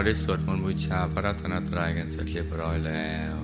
[0.00, 3.34] เราได้สวดมนต์บูชาพระรัตนตรัยกันเสร็จเรียบร้อยแล้ว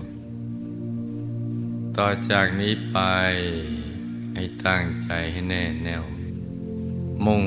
[1.97, 2.99] ต่อจากนี้ไป
[4.35, 6.05] ให้ตั้งใจให้แน่แน่ว
[7.27, 7.45] มุ่ง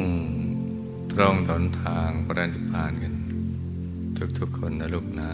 [1.13, 3.13] ตรงถนทางพระนิพพานกัน
[4.39, 5.33] ทุกๆคนนะลูกนะ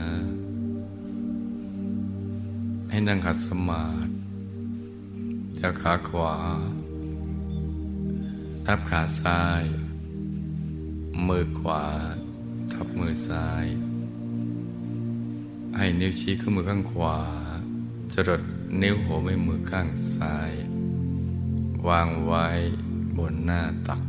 [2.90, 4.12] ให้นั่งขัดสมาธิ
[5.60, 6.36] จากขาขวา
[8.66, 9.64] ทับขาซ้าย
[11.28, 11.86] มือขวา
[12.76, 13.66] ทับมือซ้าย
[15.76, 17.18] ให้นิ้วชี้ข้างมือข้างขวา
[18.14, 18.42] จรด
[18.82, 20.54] นิ้วหัวแม่มือข้างซ้าย
[21.88, 22.46] วางไว้
[23.18, 24.02] บนหน้าตัก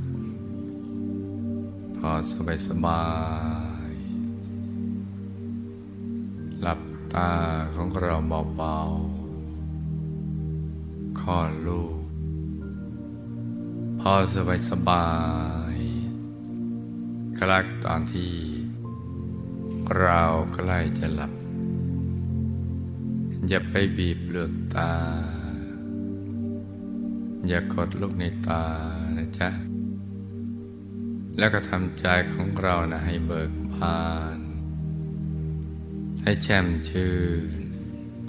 [1.97, 3.05] พอสบายสบา
[3.91, 3.93] ย
[6.63, 6.81] หลับ
[7.15, 7.33] ตา
[7.75, 8.15] ของเรา
[8.57, 12.01] เบาๆคลอดลูก
[14.01, 15.07] พอสบายสบา
[15.75, 15.77] ย
[17.39, 18.56] กลากตอนที่
[19.95, 20.23] เรา
[20.55, 21.33] ใกล้จะหลับ
[23.49, 24.93] อย่าไปบีบเปลือกตา
[27.49, 28.65] อย่ากดลูกในตา
[29.17, 29.51] นะจ๊ะ
[31.39, 34.05] แล้วก็ทำใจของเรานะให้เบิกบา
[34.37, 34.39] น
[36.23, 37.17] ให้แช่มชื่
[37.59, 37.63] น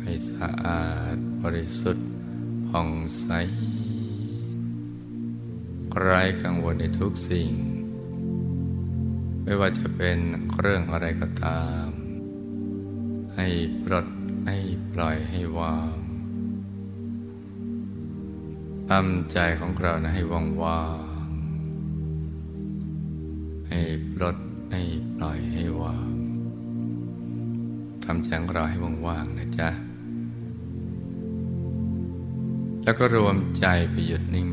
[0.02, 2.08] ให้สะอาดบริสุทธิ์
[2.68, 3.28] ผ่องใส
[6.00, 7.52] ไร้กังวลในทุกสิ่ง
[9.50, 10.20] ไม่ว่าจะเป็น
[10.60, 11.88] เรื่องอะไรก็ตาม
[13.36, 13.48] ให้
[13.84, 14.08] ปลด
[14.48, 14.58] ให้
[14.94, 15.98] ปล่อยให้วาง
[18.90, 20.84] ทำใจของเรานะให้ว่างว่า
[21.30, 21.30] ง
[23.70, 23.80] ให้
[24.14, 24.38] ปลด
[24.72, 24.82] ให้
[25.16, 26.14] ปล่อยให้วาง
[28.06, 29.70] ทำใจของเราให้ว่างว่างนะจ๊ะ
[32.84, 34.50] แล้วก็รวมใจไปหยุดนิ่ง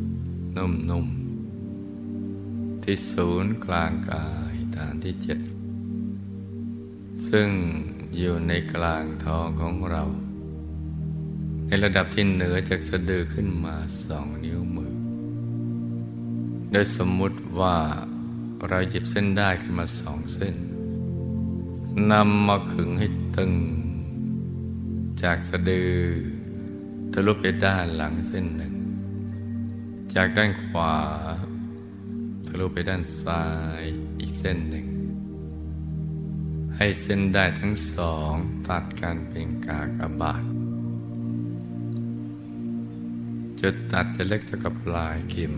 [0.00, 1.17] ๆนุ่มๆ
[2.90, 5.40] ที่ศูนย์กลางกายฐานที่เจ็ด
[7.28, 7.48] ซึ่ง
[8.18, 10.02] อยู่ในกลางท้องของเรา
[11.66, 14.94] ในระดับที่เหนือจากสะดือขึ้นมาสองนิ้วมือ
[16.70, 17.76] โดยสมมุติว่า
[18.68, 20.56] เราหยิบเส้นได้ขึ้นมาสองเส้น
[22.12, 23.06] นำมาขึงให้
[23.36, 23.52] ตึง
[25.22, 25.94] จากสะดือ
[27.12, 28.74] ทะลุไปด้านหลังเส้นหนึ่ง
[30.14, 30.94] จากด้านขวา
[32.48, 33.44] ทะลุไปด้านซ้า
[33.82, 33.84] ย
[34.20, 34.86] อีกเส้นหนึ่ง
[36.76, 38.34] ให้เส้นได้ทั้งสอง
[38.68, 40.44] ตัดกันเป็นกากบาท
[43.60, 45.54] จุดตัดจะเล็กเท่ากับปลายเข็ม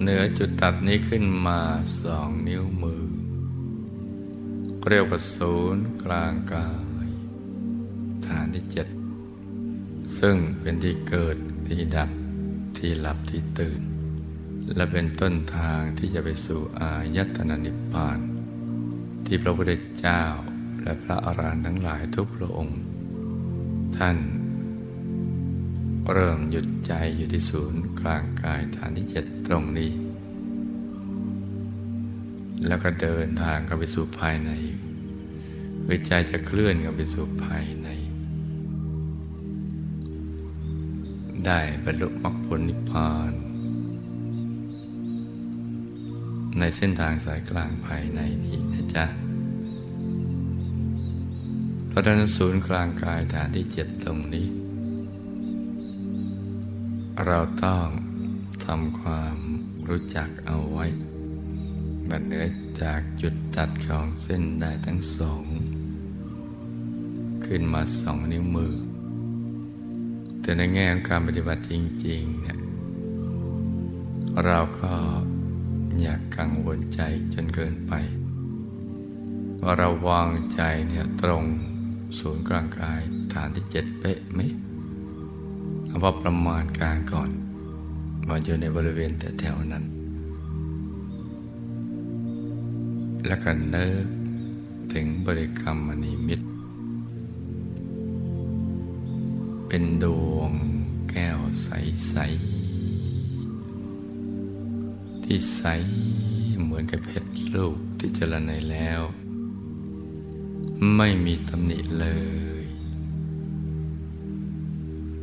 [0.00, 1.60] เหนือจุดตัดนี้ขึ้นมา
[2.02, 3.04] สองนิ้วมือ
[4.88, 6.70] เรียกว่าศูนย์กลางกา
[7.06, 7.08] ย
[8.26, 8.88] ฐานที่เจ็ด
[10.18, 11.36] ซึ่งเป็นที่เกิด
[11.66, 12.10] ที่ดับ
[12.78, 13.82] ที่หลับที่ตื่น
[14.74, 18.18] และเป็นต้นทางที่จะไปสู่อายตนะนิพพาน
[19.26, 20.22] ที่พระพุทธเจ้า
[20.82, 22.80] และพระอรหันต์ทั้งหลายทุกพระองค์
[23.98, 24.16] ท่าน
[26.12, 29.92] เริ่มหยุดใจอยู่ที่ศูนย์กลางกายฐานที่เจ็ดตรงนี้
[32.66, 34.50] แล้วก็เดินทางเข้าไปสู่ภายใน
[35.84, 37.88] คือใจจะเคลื่อนเข้าไปสู่ภายใน
[41.46, 43.32] ได้บรรลุมรรคผลนิพพาน
[46.58, 49.04] ในเส้นทางสายกลางภายในนี้นะจ๊ะ
[51.88, 54.48] เพราะฉะนั้นศูนย์กลางกายฐานที่เจ็ดตรงนี้
[57.26, 57.86] เราต้อง
[58.64, 59.36] ทำความ
[59.88, 60.86] รู้จักเอาไว้
[62.08, 62.46] บัดเหนือ
[62.82, 65.44] จากจุดตัดของเส้นได้ทั้งสอง
[67.44, 68.74] ขึ้นมาสองนิ้วมือ
[70.40, 71.72] แต่ในแง่ของการปฏิบัติจ
[72.06, 72.58] ริงๆเนี่ย
[74.44, 74.92] เราก็
[76.02, 77.00] อยากกังวลใจ
[77.34, 77.92] จนเกินไป
[79.62, 81.44] ว่าเราวางใจเนี่ยตรง
[82.18, 83.00] ศูนย์กลางกาย
[83.32, 84.40] ฐานที่เจ็ดเป๊ะไหม
[85.86, 87.30] เอาว่าประมาณการก่อน
[88.28, 89.84] ว่าอยู่ในบริเวณแต่แถวนั้น
[93.26, 94.06] แล้วก็เนิก
[94.92, 96.46] ถึงบริกรรมมณีมิตร
[99.68, 100.04] เป็นด
[100.34, 100.52] วง
[101.10, 102.59] แก้วใส ๆ
[105.32, 105.64] ที่ใส
[106.62, 109.00] เหมือนกับเพชรลูกที่เจริญในแล้ว
[110.96, 112.06] ไม่มีตำหนิเล
[112.62, 112.64] ย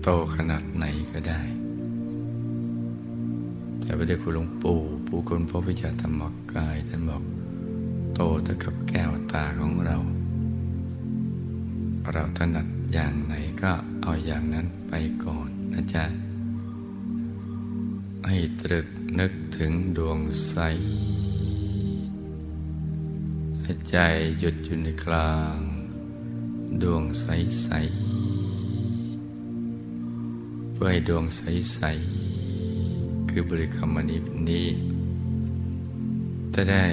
[0.01, 1.41] โตขนาดไหนก็ได้
[3.83, 6.21] แต่พระเดชคุณหลวงปู่ปู่คุณพระวิชาธรรม
[6.53, 7.23] กายท่านบอก
[8.13, 9.97] โตเท่ากับแก้วตาของเรา
[12.11, 13.71] เราถนัดอย่างไหนก็
[14.01, 14.93] เอาอย่างนั้นไป
[15.23, 16.05] ก่อนนะจ๊ะ
[18.27, 18.87] ให้ตรึก
[19.19, 20.55] นึกถึงดวงใส
[23.89, 23.97] ใจ
[24.39, 25.57] หยุดอยู่ในกลาง
[26.83, 34.67] ดวงใสๆเพื่อให้ดวงใสๆคือบริกรรมนี้นี้
[36.55, 36.85] จะได้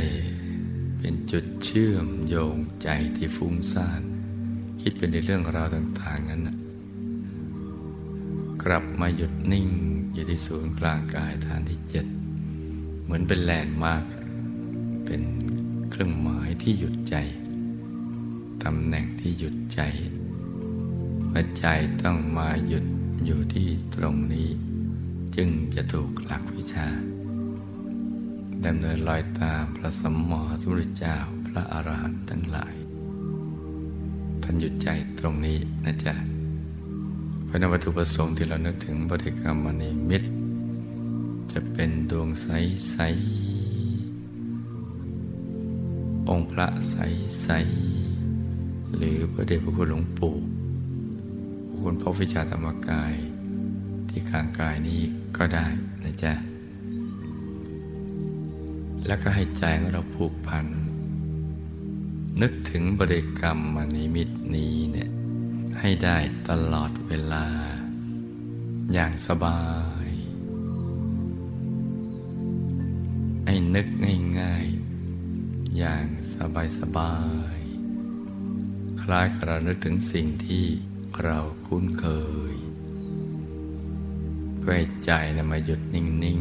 [0.99, 4.03] เป็นจุดเชื่อมโยงใจที่ฟุ้งซ่าน
[4.81, 6.56] คิดเป็นในเรื่องราวต่าง ๆ นั้นนะ
[8.65, 9.69] กลับมาหยุดนิ่ง
[10.12, 12.06] อยู่ที่ศูนย์กลางกายฐานที่เจ็ด
[13.05, 14.05] เหมือนเป็นแลนด์มาร์ก
[15.05, 15.23] เป็น
[15.91, 17.17] เครื่องหมายที่หยุดใจ
[18.65, 19.81] ตำแหน่งที่หยุดใจ
[21.33, 21.67] ว่าใจ
[22.03, 22.85] ต้องมาหยุด
[23.25, 24.49] อยู่ที่ตรงนี้
[25.37, 26.89] จึงจะถูกหลักวิชา
[28.65, 31.17] ดำเนินรอยตามพระสมมอสุริเจ้า
[31.47, 32.75] พระอรหันต์ทั้งหลาย
[34.43, 36.15] ท่านหยุดใจตรงนี้นะจ๊ะ
[37.49, 40.29] พระนวัตถุประสงค์ที่เรานึกถึงบริกรรมในมิตร
[41.52, 42.94] จะเป็นดวงใส
[43.82, 47.49] ๆ องค์พระใส
[48.23, 50.37] ๆ หรือพระเดชพระคุณหลวงปู่
[51.79, 53.14] คุณพระวิชาธรรมกาย
[54.08, 55.00] ที่ข้างกายนี้
[55.37, 55.67] ก็ได้
[56.02, 56.32] นะจ๊ะ
[59.06, 60.67] แล้วก็ให้ใจของเราผูกพัน
[62.41, 65.11] นึกถึงบริกรรมมณิมิตนี้เนี่ย
[65.79, 66.17] ให้ได้
[66.49, 67.46] ตลอดเวลา
[68.93, 69.58] อย่างสบา
[69.94, 69.94] ย
[73.75, 73.88] นึก
[74.41, 76.06] ง่ายๆ อย่าง
[76.79, 77.17] สบา
[77.56, 80.65] ยๆ คล้ายกับเรานึกถึงสิ่งที่
[81.23, 82.06] เราคุ้นเค
[82.53, 82.55] ย
[84.59, 86.38] เพื่อให้ใจนะมาหยุดนิ่ง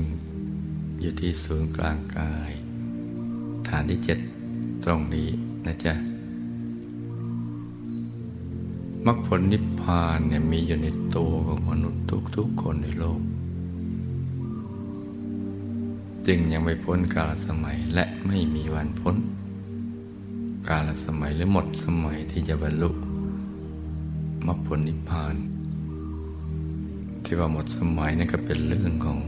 [0.50, 2.52] ๆ อยู่ที่ศูนย์กลางกาย
[3.68, 4.20] ฐานที่เจ็ด
[4.84, 5.30] ตรงนี้
[5.66, 5.94] นะจ๊ะ
[9.06, 12.04] มรรคผลนิพพานเนี่ยมีอยู่ในตัวของมนุษย์
[12.36, 13.22] ทุกๆคนในโลก
[16.28, 19.16] จึงยังไม่พ้นกาลสมัยและไม่มีวันพ้น
[20.68, 22.90] กาลสมัยหรือหมดสมัยที่จะบรรลุ
[24.46, 25.36] มรรคผลนิพพาน
[27.24, 29.20] ที่ว่าหมดสมัยนั่นก็เป็นเรื่องของ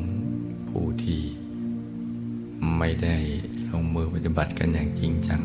[0.70, 1.22] ผู้ที่
[2.78, 3.18] ไม่ได้
[3.72, 5.42] ลงมือปฏิบัติกันอย่างจริงจัง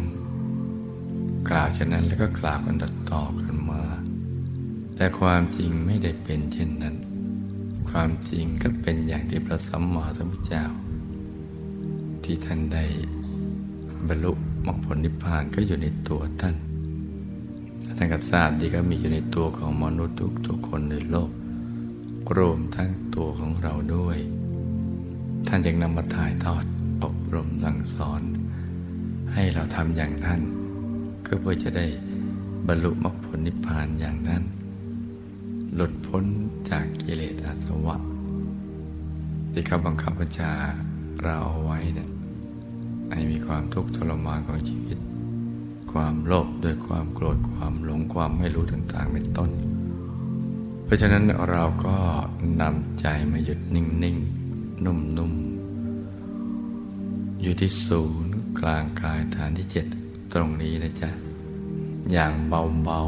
[1.50, 2.76] กล่าวเช่นนั้นแล้วก็กล่าวกัน
[3.12, 3.82] ต่อกันมา
[4.97, 6.97] แต่ความจริงไม่ได้เป็นเช่นนั้น
[7.91, 10.64] ความจริงก็เป็นอย่างที่พระสัมมาสัมพุทธเจ้า
[12.32, 12.84] ที่ท่านได้
[14.08, 14.32] บรรลุ
[14.66, 16.56] มรรคผลนิพพานก็อยู่ในตัวท่าน
[17.96, 21.30] ท่านก็ทราบดีก็มีอยู่ในตัวของมนุษย์ทุกทุกคนในโลก
[22.36, 24.18] รวมทั้งตัวของเราด้วย
[25.48, 26.64] ท่านยังนำมาถ่ายทอด
[27.04, 28.22] อบรมสั่งสอน
[29.32, 30.40] ให้เราทำอย่างท่าน
[31.26, 31.86] ก็เพื่อจะได้
[32.66, 34.42] บรรลุมรรคผลนิพพานอย่างท่าน
[35.74, 36.24] หลุดพ้น
[36.70, 37.96] จากกิเลสอาสวะ
[39.52, 40.52] ที่เขาบังคับบัญชา
[41.24, 42.10] เราเอาไว้เนี่ย
[43.12, 44.99] ให้มีความทุกข์ทรมานของชีวิต
[45.93, 49.50] ความโลภด้วยความโกรธความหลงความไม่รู้ต่างๆเป็นต้น
[50.85, 51.97] เพราะฉะนั้นเราก็
[52.61, 59.87] นำใจมาหยุดนิ่งๆนุ่มๆ อยู่ที่ศูนย์กลางกายฐานที่เจ็ด
[60.33, 61.11] ตรงนี้นะจ๊ะ
[62.12, 63.00] อย่างเบา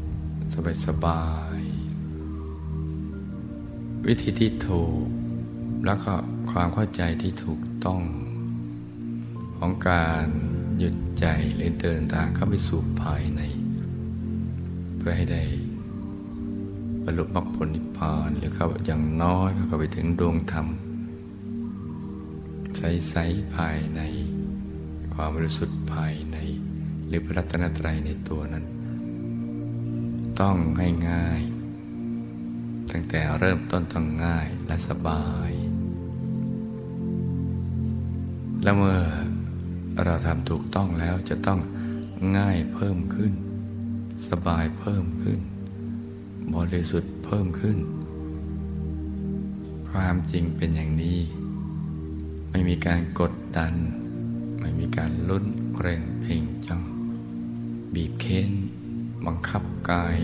[0.00, 1.22] ๆ สบา
[1.58, 5.06] ยๆ วิธีที่ถูก
[5.84, 6.12] แล้วก็
[6.50, 8.02] ความเข้าใจที่ถูกต้อง
[9.58, 10.26] ของการ
[10.78, 13.42] หยุดใจหรือเดินทางเข้าไปสู่ภายใน
[14.96, 15.42] เพื่อให้ได้
[17.04, 20.66] บรรลุมรรคผลนิพพานหรือเข้าอย่างน้อยเข้าไปถึงดวงธรรม
[22.76, 24.00] ใสๆภายใน
[25.14, 26.36] ความบริสุทธิ์ภายใน
[27.06, 28.64] หรือพระรัตนตรัยในตัวนั้น
[30.40, 30.56] ต้อง
[31.08, 35.50] ง่ายๆตั้งแต่เริ่มต้นต้องง่ายและสบาย
[38.62, 38.98] แล้วเมื่อ
[40.02, 41.60] เราทำถูกต้องแล้วจะต้อง
[42.36, 43.32] ง่ายเพิ่มขึ้น
[44.28, 45.40] สบายเพิ่มขึ้น
[46.54, 47.78] บริสุทธิ์เพิ่มขึ้น
[49.90, 51.20] ความจริงเป็นอย่างนี้
[52.50, 53.72] ไม่มีการกดดัน
[54.60, 56.82] ไม่มีการลุ้นเกรงเพ่งจ้อง
[57.94, 58.50] บีบเค้น
[59.26, 60.18] บังคับกาย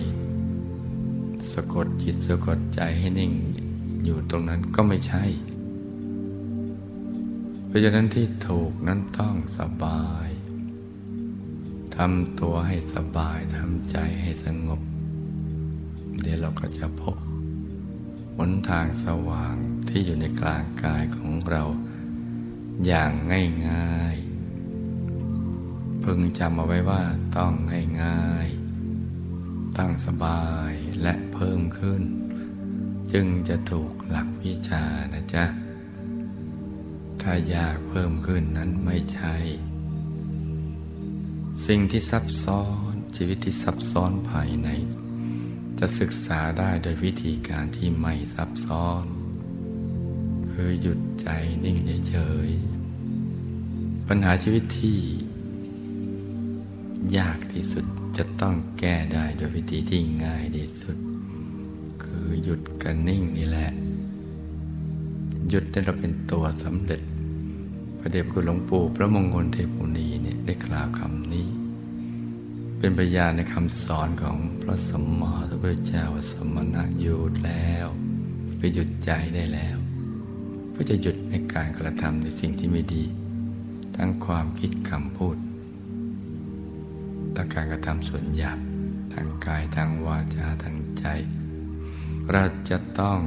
[1.52, 3.32] สะกดจิตสะกดใจให้นิ่ง
[4.04, 5.24] อยู่ตรงนั้นก็ไม่ใช่
[7.70, 10.28] เพราะฉะนั้นที่ถูกนั้นต้องสบาย
[11.96, 14.80] ทำตัวให้สบายทำใจให้สงบ
[16.20, 17.16] เดี๋ยวเราก็จะพบ
[18.36, 19.56] หนทางสว่าง
[19.88, 21.62] ที่อยู่ในกลางกายของเรา
[22.86, 23.12] อย่าง
[23.68, 27.02] ง่ายๆ พึงจำเอาไว้ว่า
[27.36, 27.52] ต้อง
[28.02, 30.72] ง่ายๆ ตั้งสบาย
[31.02, 32.02] และเพิ่มขึ้น
[33.12, 34.84] จึงจะถูกหลักวิชา
[35.14, 35.44] นะจ๊ะ
[37.22, 39.36] ถ้ายากเพิ่มขึ้นนั้นไม่ใช่
[41.66, 44.68] สิ่งที่ซับซ้อนชีวิตที่ซับซ้อนภายใน
[45.78, 49.04] จะศึกษาได้โดยวิธีการที่ไม่ซับซ้อน
[50.50, 51.28] คือหยุดใจ
[51.64, 52.16] นิ่งเฉ
[52.48, 54.98] ยๆปัญหาชีวิตที่
[57.16, 57.84] ยากที่สุด
[58.16, 60.96] จะต้องแก้ได้โดยวิธีที่ง่ายที่สุด
[62.02, 63.70] คือหยุดกันนิ่งนี่แหละ
[65.50, 67.02] หยุดได้เราเป็นตัวสำเร็จ
[67.99, 71.47] พระเดชคุณหลวงปู่พระมงคลเทพุนีเนี่ยได้กล่าวคำนี้
[72.78, 77.87] เป็นปัญญาในคำสอนของพระสมมาสัมพุทธเจ้าสมณะหยุดแล้ว
[78.59, 79.76] ไปหยุดใจได้แล้ว
[80.71, 83.04] เพื่อจะหยุดในการกระทำในสิ่งที่ไม่ดี
[83.97, 85.37] ทั้งความคิดคำพูด
[87.35, 88.59] และการกระทำส่วนหยาบ
[89.12, 91.04] ทางกายทางวาจาทางใจ
[92.32, 93.18] เราจะต้อง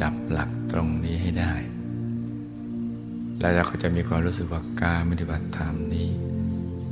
[0.00, 1.54] จับหลักตรงนี้ให้ได้
[3.38, 6.10] แล้วเราก็จะมีความรู้สึกว่าการปฏิบัติธรรมนี้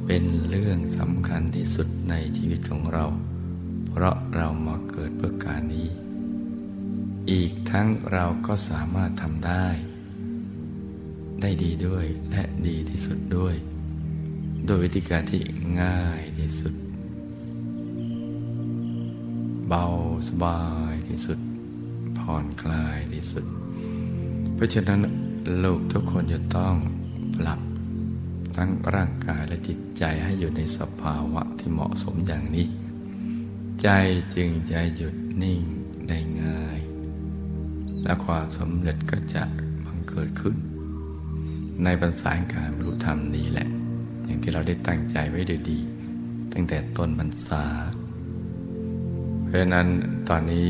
[0.06, 3.04] เป็นเรื่องสำคัญที่สุดในชีวิตของเรา
[3.88, 5.88] เพราะเรามาเกิดเพื่อการนี้
[7.30, 9.66] อีกทั้งเราก็สามารถทำได้
[11.40, 13.54] ได้ดีด้วยและดีที่สุดด้วย
[14.64, 15.40] โดยวิธีการที่
[15.80, 16.74] ง่ายที่สุด
[19.68, 19.84] เบา
[20.28, 20.60] สบา
[20.92, 21.38] ยที่สุด
[22.26, 23.44] ผ่อนคลายที่สุด
[24.54, 25.00] เพราะฉะนั้น
[25.64, 26.74] ลูกทุกคนจะต้อง
[27.38, 27.60] ปรับ
[28.56, 32.66] ทั้งร่างกายและจิตใจให้อยู่ในสภาวะที่เหมาะสมอย่างนี้
[33.82, 33.88] ใจ
[34.34, 35.60] จึงจะหยุดนิ่ง
[36.08, 36.80] ได้ง่าย
[38.02, 39.44] และความสำเร็จก็จะ
[39.84, 40.56] บังเกิดขึ้น
[41.84, 43.68] ในบรรษาการบรรลุธรรมนี้แหละ
[44.24, 45.78] อย่างที่เราได้ตั้งใจไว้ดีดี
[46.52, 47.64] ตั้งแต่ต้นบรรษา
[49.44, 49.86] เพราะนั้น
[50.28, 50.68] ตอนนี้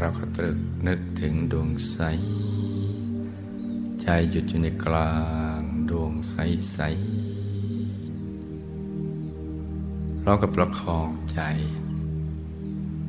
[0.00, 1.98] เราก็ตรึกนึกถึงดวงใส
[4.02, 5.14] ใจหยุดอยู่ในกลา
[5.58, 5.60] ง
[5.90, 11.40] ดวงใสๆเรากับประคองใจ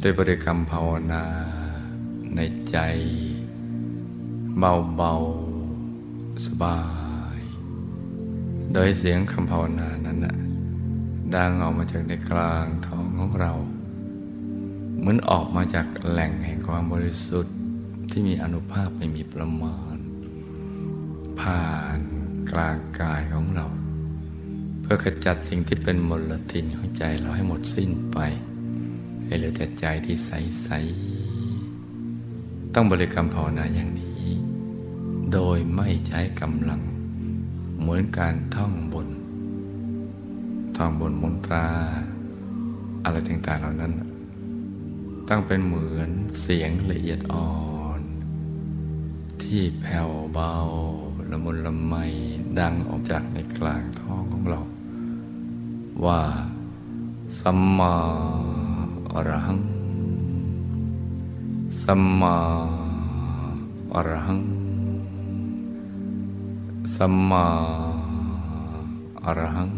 [0.02, 1.26] ด้วยบริกรรมภาวนา
[2.36, 2.40] ใน
[2.70, 2.78] ใจ
[4.58, 6.80] เบาๆ สบา
[7.38, 7.40] ย
[8.74, 10.36] โดยเสียงคำภาวนานั้นนะ
[11.36, 13.54] ดังออกมาจากในกลางท้องของเรา
[15.06, 17.56] เหมือนออกมาจากแหล่งแห่งความบริสุทธิ์
[18.12, 19.96] ที่มีอนุภาพไม่มีประมาณ
[21.40, 22.00] ผ่าน
[22.52, 23.66] กลางกายของเรา
[24.82, 28.18] เพื่อขจัดสิ่งที่เป็นมลทินของใจเราให้หมดสิ้นไป
[29.26, 30.70] ให้เหลือแต่ใจที่ใส
[31.54, 34.26] ๆ ต้องบริกรรมภาวนาอย่างนี้
[35.34, 36.82] โดยไม่ใช้กำลัง
[37.80, 39.08] เหมือนการท่องบน
[40.78, 41.68] ท่องบนมนตรา
[43.04, 43.94] อะไรต่างๆเหล่านั้น
[45.30, 47.52] ต้องเป็นเหมือนเสียงละเอียดอ่อ
[48.00, 48.02] น
[49.42, 50.54] ที่แผ่วเบา
[51.30, 51.94] ละมุนละไม
[52.60, 54.62] ดังออกจากในกลางท้องของเรา
[56.06, 56.22] ว่า
[57.40, 57.96] สัมมา
[59.14, 59.62] อรหัง
[61.84, 62.38] สัมมา
[63.96, 64.42] อรหัง
[66.96, 67.46] สัมมา
[69.24, 69.70] อรหัง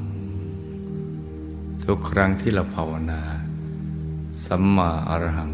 [1.84, 3.22] ทุกครั้งที่เราภาวนา
[4.46, 5.54] สัมมาอรหัง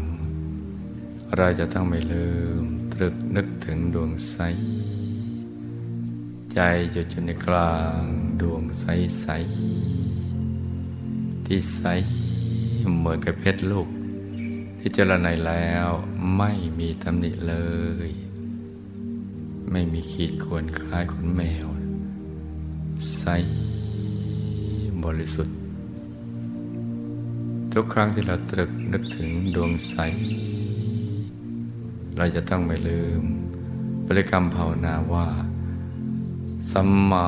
[1.36, 2.28] เราจะต้องไม่ลื
[2.62, 4.38] ม ตรึกนึกถึงดวงใส
[6.52, 6.58] ใจ
[6.92, 8.00] หยุดอยู่ในกลาง
[8.40, 11.82] ดวงใสๆที่ใส
[12.98, 13.88] เหมือนกับเพชรลูก
[14.78, 15.88] ที่เจรไนแล้ว
[16.36, 17.54] ไม่มีตำหนิเล
[18.08, 18.10] ย
[19.70, 21.68] ไม่มีขีดควรคล้ายขนแมว
[23.16, 23.24] ใส
[25.04, 25.63] บริสุทธิ์
[27.78, 29.94] ทุกครั้งที่เราตรึกนึกถึงดวงใส
[32.16, 33.22] เราจะต้องไม่ลืม
[34.06, 35.26] บริกรรมภาวนาว่า
[36.72, 37.26] สัมมา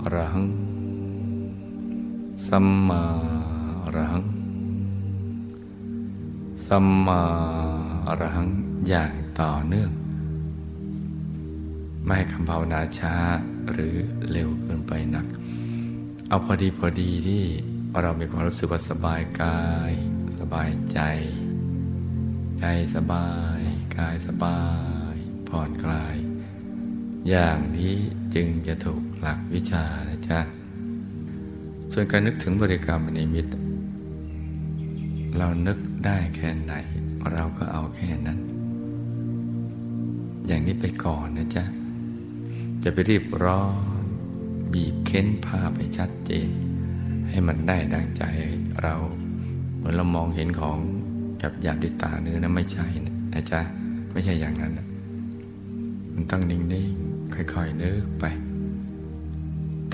[0.00, 0.48] อรหัง
[2.48, 3.02] สัมมา
[3.82, 4.24] อรหัง
[6.66, 7.22] สัมมา
[8.06, 8.48] อรหัง
[8.88, 9.90] อย่างต่อเนื่อง
[12.04, 13.14] ไม่ให้คำภาวนาช้า
[13.72, 13.96] หรือ
[14.30, 15.26] เร็วเกินไปนัก
[16.28, 17.44] เอาพอดีพอดีที่
[18.02, 19.60] เรามีความรู้สึกว่าสบายกา
[19.90, 19.92] ย
[20.40, 21.00] สบายใจ
[22.60, 23.60] ใจสบาย
[23.96, 24.60] กายสบา
[25.14, 25.16] ย
[25.48, 26.16] ผ่อนคลาย
[27.28, 27.94] อย่างนี้
[28.34, 30.40] จึงจะถูกหลักวิชานะจ๊ะ
[31.92, 33.52] ส่วนการนึกถึงบริกรรมในมิตร
[35.36, 36.74] เรานึกได้แค่ไหน
[37.32, 38.38] เราก็เอาแค่นั้น
[40.46, 41.64] อย่างนี้ไปก่อนนะจ๊ะ
[42.82, 43.64] จะไปรีบร้อ
[44.02, 44.04] น
[44.72, 46.48] บีบเค้นภาพให้ชัดเจน
[47.30, 48.24] ให้มันได้ดังใจ
[48.82, 48.94] เรา
[49.76, 50.78] เหมือนเรามองเห็นของ
[51.38, 52.86] หยาบหยาบด้วยตาเนื้อนะไม่ใช่
[53.34, 53.60] นะจ๊ะ
[54.12, 54.72] ไม่ใช่อย่างนั้น
[56.14, 58.24] มันต้องนิ่งๆค่อยๆนึกไป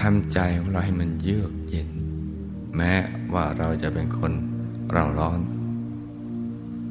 [0.01, 1.89] ททำใจของเราให้มันเยือกเย็น
[2.77, 2.95] แม้
[3.35, 4.33] ว่าเราจะเป็นคน
[4.93, 5.41] เราร้อน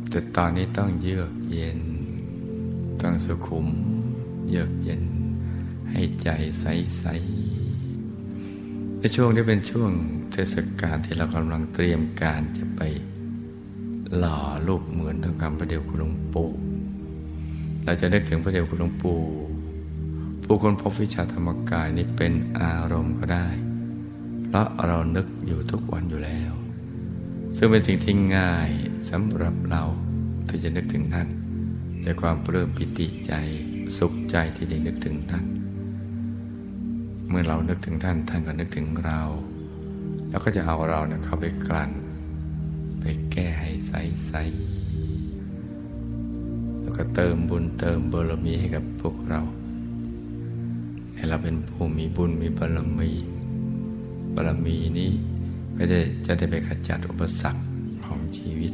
[0.10, 1.80] แต่ตอนนี้ต้องเยือกเย็น
[3.02, 3.68] ต้องสุขุม
[4.50, 5.04] เยือกเย็น
[5.92, 6.30] ให้ใจ
[6.60, 9.92] ใสๆในช่วงที่เป็นช่วง
[10.34, 12.82] เทศกาลที่เรากำลังเตรียมการจะไป
[14.18, 16.50] หล่อรูปเหมือนทองคำพระเดวคุณหลวงปู่
[17.84, 19.22] เราจะนึกถึงพระเดวคุณหลวงปู่
[20.44, 23.48] ผู้คนพบวิชาธรรมกายนี้เป็นอารมณ์ก็ได้
[24.46, 26.52] เพราะเรานึกอยู่ทุกวันอยู่แล้ว
[27.56, 28.70] ซึ่งเป็นสิ่งที่ง่าย
[29.10, 29.84] สำหรับเรา
[30.48, 31.28] ที่จะนึกถึงท่าน
[32.06, 33.34] จากความเริ่มปิติใจ
[33.98, 35.46] สุขใจที่ได้นึกถึงท่าน
[37.30, 39.22] เมื่อเรานึกถึงท่านท่านก็นึกถึงเรา
[40.32, 41.92] แล้วก็จะเอาเราเนี่ยเข้าไปกลั่น
[43.00, 49.42] ไปแก้ให้ใสๆแล้วก็เติมบุญเติมบารมีให้กับพวกเรา
[51.16, 53.12] ให้เราเป็นผู้มีบุญมีบารมี
[54.36, 55.12] บารมีนี้
[55.78, 57.62] ก็จะจะได้ไปขจัดอุปสรรค
[58.06, 58.74] ของชีวิต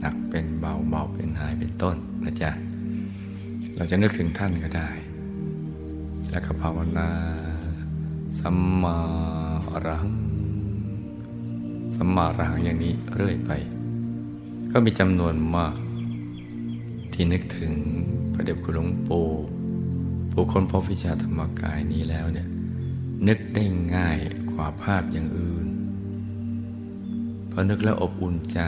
[0.00, 2.50] หนักเป็นเบาเบาเป็นหายเป็นต้นนะจ๊ะ
[3.76, 4.90] เราจะนึกถึงท่านก็ได้
[6.30, 7.08] แล้วก็ภาวนา
[8.38, 8.96] สัมมา
[9.70, 10.31] อรหัง
[11.94, 13.50] สัมมาอรหังอย่างนี้เรื่อยไป
[14.72, 15.76] ก็มีจำนวนมาก
[17.12, 17.72] ที่นึกถึง
[18.32, 19.28] พระเดชคุณหลวงปู่
[20.32, 22.48] ผู้คนพบวิชาธรรมกายนี้แล้วเนี่ย
[23.28, 24.18] นึกได้ง่าย
[24.52, 25.66] กว่าภาพอย่างอื่น
[27.50, 28.60] พอนึกแล้วอบอุ่นใจ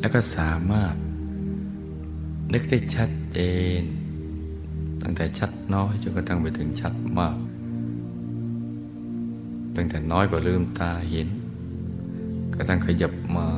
[0.00, 0.94] แล้วก็สามารถ
[2.52, 3.38] นึกได้ชัดเจ
[3.80, 3.82] น
[5.02, 7.36] ตั้งแต่ชัดน้อยจนกระทั่งไปถึงชัดมาก
[9.76, 11.28] ตั้งแต่น้อยกว่าลืมตาเห็น
[12.60, 13.48] กระทั่งขยับมา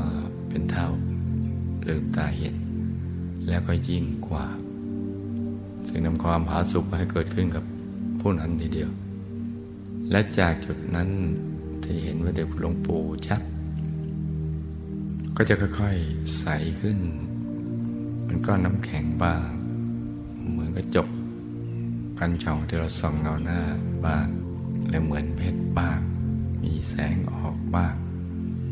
[0.48, 0.88] เป็นเท่า
[1.88, 2.56] ลืมตาเห็น
[3.48, 4.46] แล้วก็ยิ่งกว่า
[5.88, 7.64] ซึ่งนำความผาสุกมาให้เกิดขึ้นกับ
[8.20, 8.90] ผู้นั้นทีเดียว
[10.10, 11.08] และจากจุดนั้น
[11.84, 13.42] ที่เห็นว่าเด็กหลวงปู่ชัด
[15.36, 16.44] ก็จะค่อยๆใส
[16.80, 16.98] ขึ้น
[18.26, 19.48] มันก็น้ำแข็งบ้าง
[20.50, 21.08] เหมือนกระจก
[22.18, 23.60] กันช่องที่เราส่องเงาหน้า
[24.06, 24.26] บ้าง
[24.88, 26.00] และเหมือนเพชรบ้าง
[26.62, 27.94] มีแสงออกบ้าง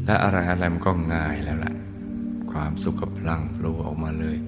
[0.08, 1.74] และอะไรอะไรมันก็ง่ายแล้วล่ะ
[2.52, 4.38] ความสุขกับพลังพลูออกมาเลย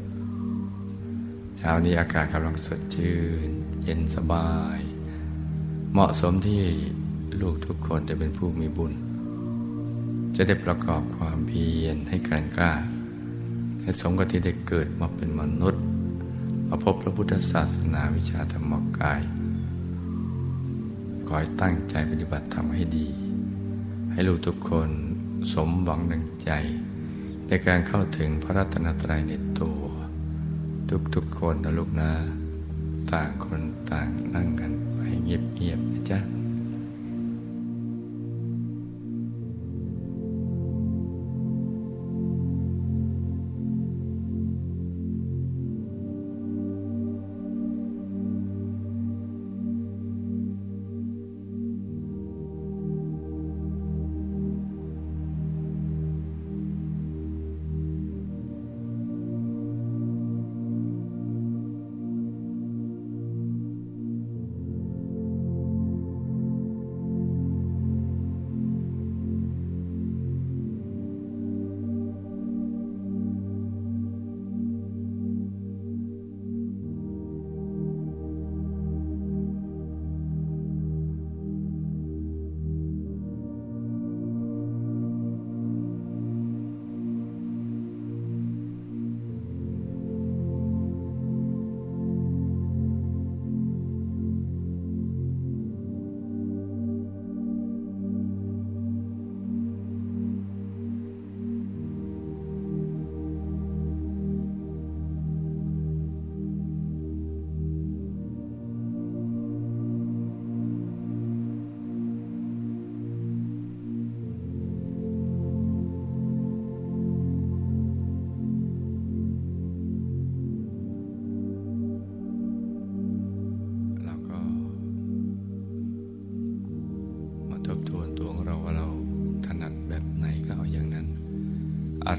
[1.58, 3.18] เช้านี้อากาศกำลังสดชื่
[3.48, 3.50] น
[3.82, 4.80] เย็นสบาย
[5.92, 6.62] เหมาะสมที่
[7.40, 8.92] ลูกทุกคนจะเป็นผู้มีบุญ
[10.36, 12.72] จะได้ประกอบความเพียรให้แกร่งกล้า
[13.82, 15.82] ให้สมกับที่ได้เกิดมาเป็นมนุษย์
[16.68, 19.22] มาพบพระพุทธศาสนาวิชาธรรมกาย
[21.26, 23.08] ขอให้ตั้งใจปฏิบัติธรรมให้ดี
[24.12, 24.90] ให้ลูกทุกคน
[25.52, 26.50] สมหวังดังใจ
[27.46, 29.82] ในการเข้าถึงพระรัตนตรัยในตัว
[31.14, 32.12] ทุกๆคนนะลูกนะ
[33.12, 36.39] ต่างคนต่างนั่งกันไปเงียบๆนะจ๊ะ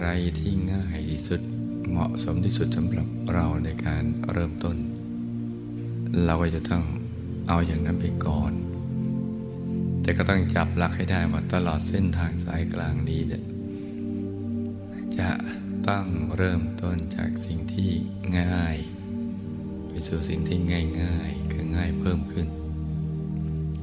[0.02, 1.42] อะไรที่ง่ายที่สุด
[1.90, 4.78] เหมาะสมที่สุดสำหรับเราในการเริ่มต้น
[6.26, 6.84] เราก็จะต้อง
[7.48, 8.54] เอาอย่างนั้นไปก่อน
[10.02, 13.44] แต่ก็ต้องจับหลักให้ได้ว่าตลอดเส้นทางสายกลางนี้เนี่ย
[15.18, 15.30] จะ
[15.88, 17.92] ต้องเริ่มต้นจากสิ่งที่
[18.40, 18.78] ง่าย
[19.88, 20.60] ไปสู่สิ่งที่
[21.02, 22.48] ง่ายๆคือง่ายเพิ่มขึ้น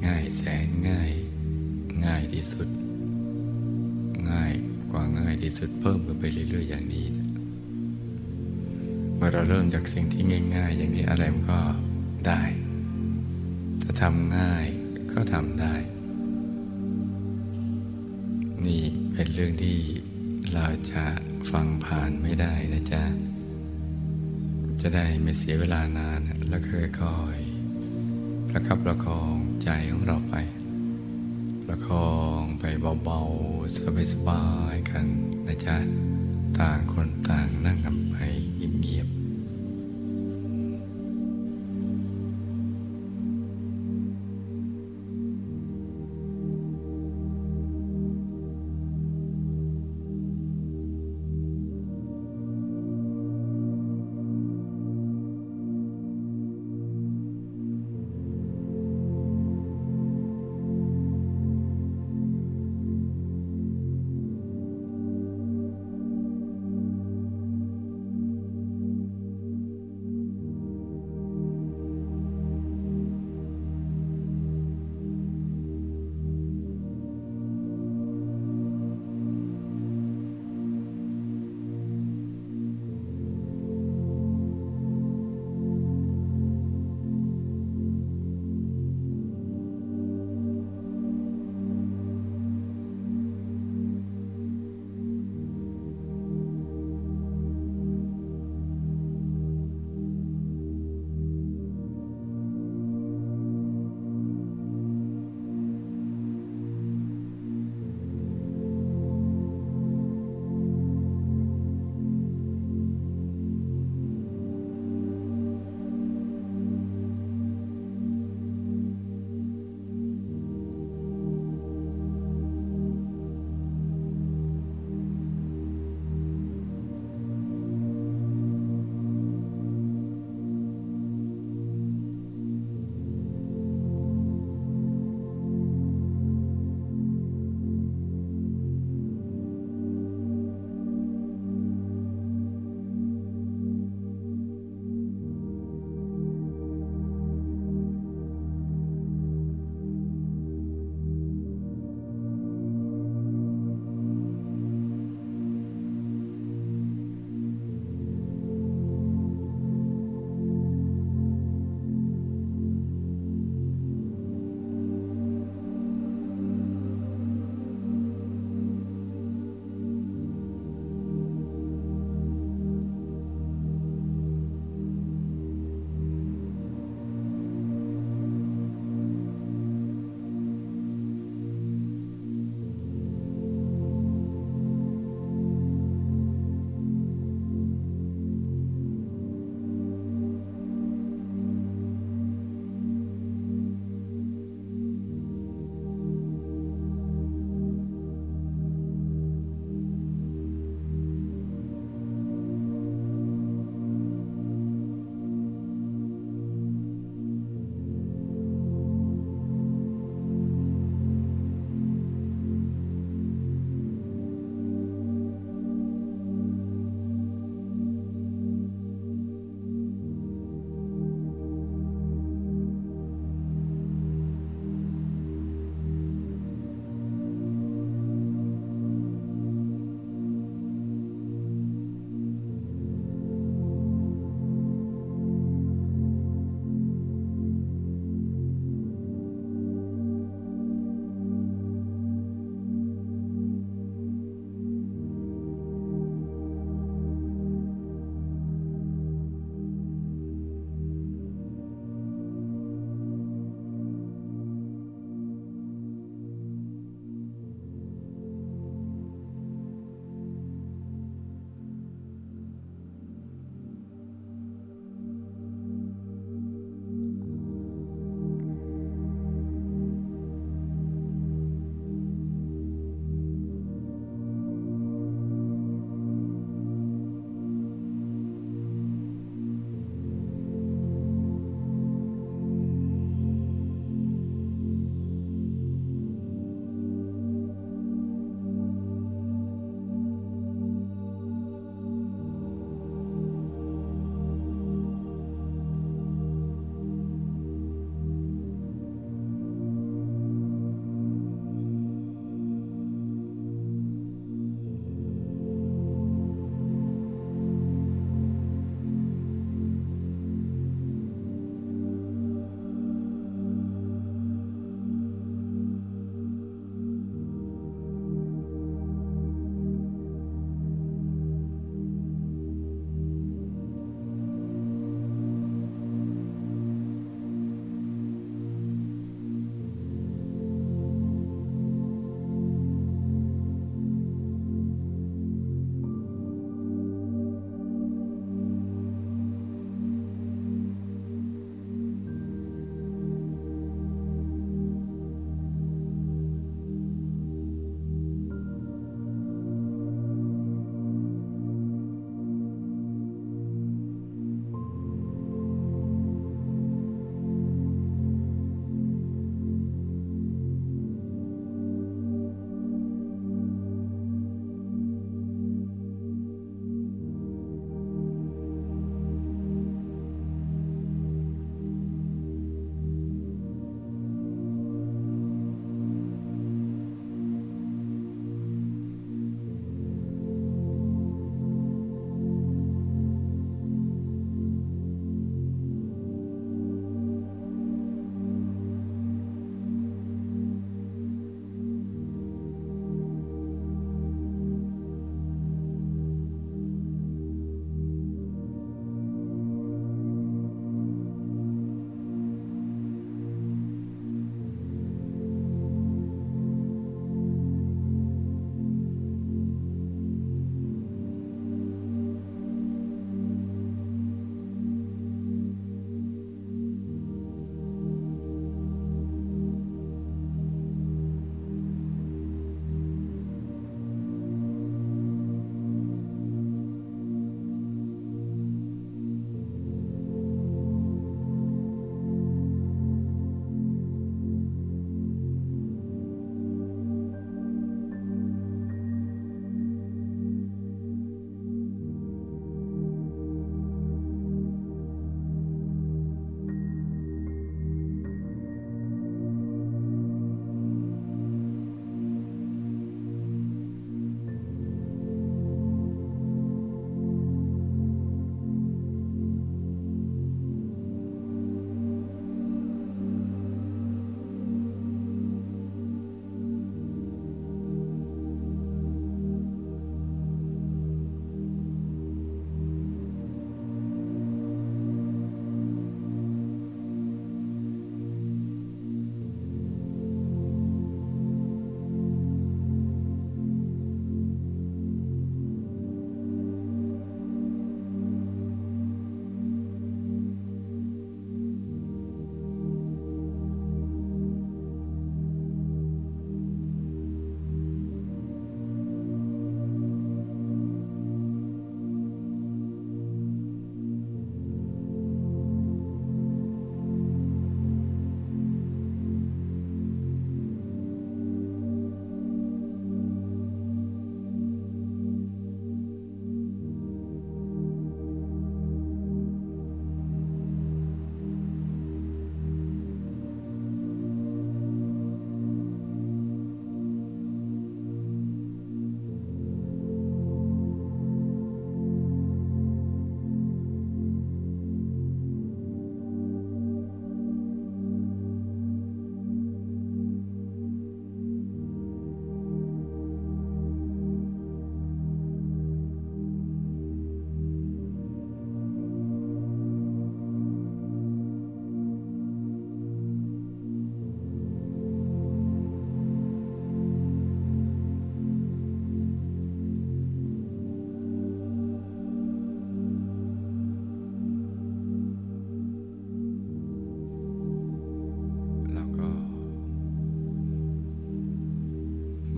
[0.07, 1.13] ง่ายแสนง่าย
[2.07, 2.69] ง่ายที่สุด
[4.31, 4.55] ง่าย
[4.91, 7.07] กว่าง่ายที่สุดเพิ่มไปเรื่อยๆอย่างนี้
[9.17, 10.23] เมื่อเราเริ่มจากสิ่งที่
[10.57, 11.61] ง่าย ๆ อย่างนี้อะไรมันก็
[12.27, 12.43] ได้
[13.83, 14.67] ถ้าทำง่าย
[15.13, 15.75] ก็ทำได้
[18.67, 19.79] นี่เป็นเรื่องที่
[20.55, 21.05] เราจะ
[21.51, 23.03] ฟังผ่านไม่ได้นะจ๊ะ
[24.81, 30.35] จะได้ไม่เสียเวลานานแล้วค่อยๆประคับประคองใจของเราไป
[31.69, 32.65] ประคองไป
[33.05, 35.07] เบาๆสบายๆกัน
[35.47, 35.77] นะจ๊ะ
[36.59, 38.17] ต่างคนต่างนั่งกันไป
[38.81, 39.18] เงียบ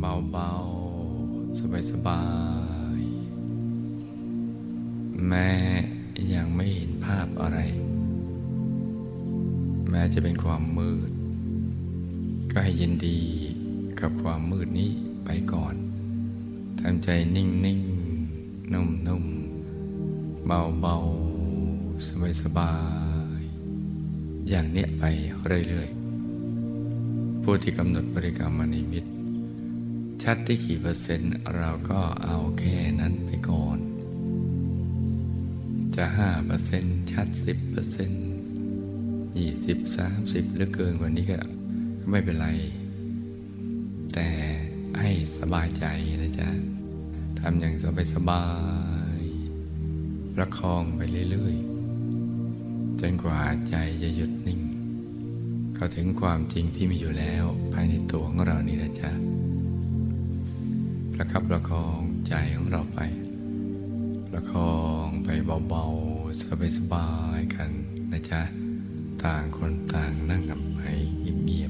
[0.00, 2.24] เบาๆ สบา
[2.98, 5.50] ยๆ แม้
[6.34, 7.58] ยังไม่เห็นภาพอะไร
[9.90, 11.10] แม้จะเป็นความมืด
[12.50, 13.20] ก็ให้ยินดี
[14.00, 14.92] กับความมืดนี้
[15.24, 15.74] ไปก่อน
[16.80, 17.46] ทำใจนิ่
[17.78, 22.74] งๆนุ่มๆ เบาๆ สบา
[23.38, 25.04] ยๆ อย่างเนี้ยไป
[25.68, 29.04] เรื่อยๆ ผู้ที่กำหนดบริกรรมนิมิต
[30.22, 33.78] ชัดที่กี่เปอร์เซ็นต์ เราก็เอาแค่นั้นไปก่อน
[35.96, 38.26] จะห้าเปอร์เซ็นต์ชัดสิบเปอร์เซ็นต์
[39.38, 41.38] ยี่สิบสามสิบหรือเกินกว่านี้ก็
[42.10, 42.48] ไม่เป็นไร
[44.14, 44.28] แต่
[44.98, 45.84] ให้สบายใจ
[46.22, 46.48] นะจ๊ะ
[47.38, 48.44] ทำอย่างสบายสบา
[49.20, 54.60] ยๆประคองไปเรื่อยๆ จนกว่าใจจะหยุดนิ่ง
[55.74, 59.12] เข้าถึงความจริงที่มีอยู่แล้วภายในตัวของเรานี่นะจ๊ะ
[61.22, 62.98] ประคับประคองใจของเราไป
[64.30, 65.28] ประคองไป
[65.68, 67.70] เบาๆสบายๆกัน
[68.12, 68.42] นะจ๊ะ
[69.24, 70.80] ต่างคนต่างนั่งกันไป
[71.44, 71.68] เงีย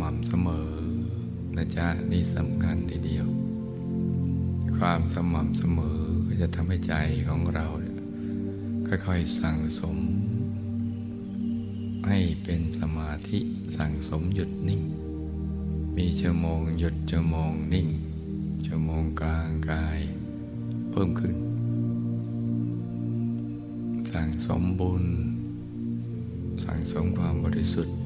[0.00, 0.70] ม่ำเสมอ
[1.56, 3.26] นะจ๊ะนี่สำคัญทีเดียว
[4.76, 6.94] ความสม่ำเสมอก็จะทำให้ใจ
[7.28, 7.66] ของเรา
[8.88, 9.98] ค่อยๆสั่งสม
[12.08, 13.38] ให้เป็นสมาธิ
[13.76, 14.82] สั่งสมหยุดนิ่ง
[15.96, 17.88] มีชั่วโมงหยุดชั่วโมงนิ่ง
[18.66, 20.00] ชั่วโมงกลางกาย
[20.90, 21.36] เพิ่มขึ้น
[24.12, 25.04] สั่งสมบุญ
[26.64, 27.97] สั่งสมความบริสุทธิ์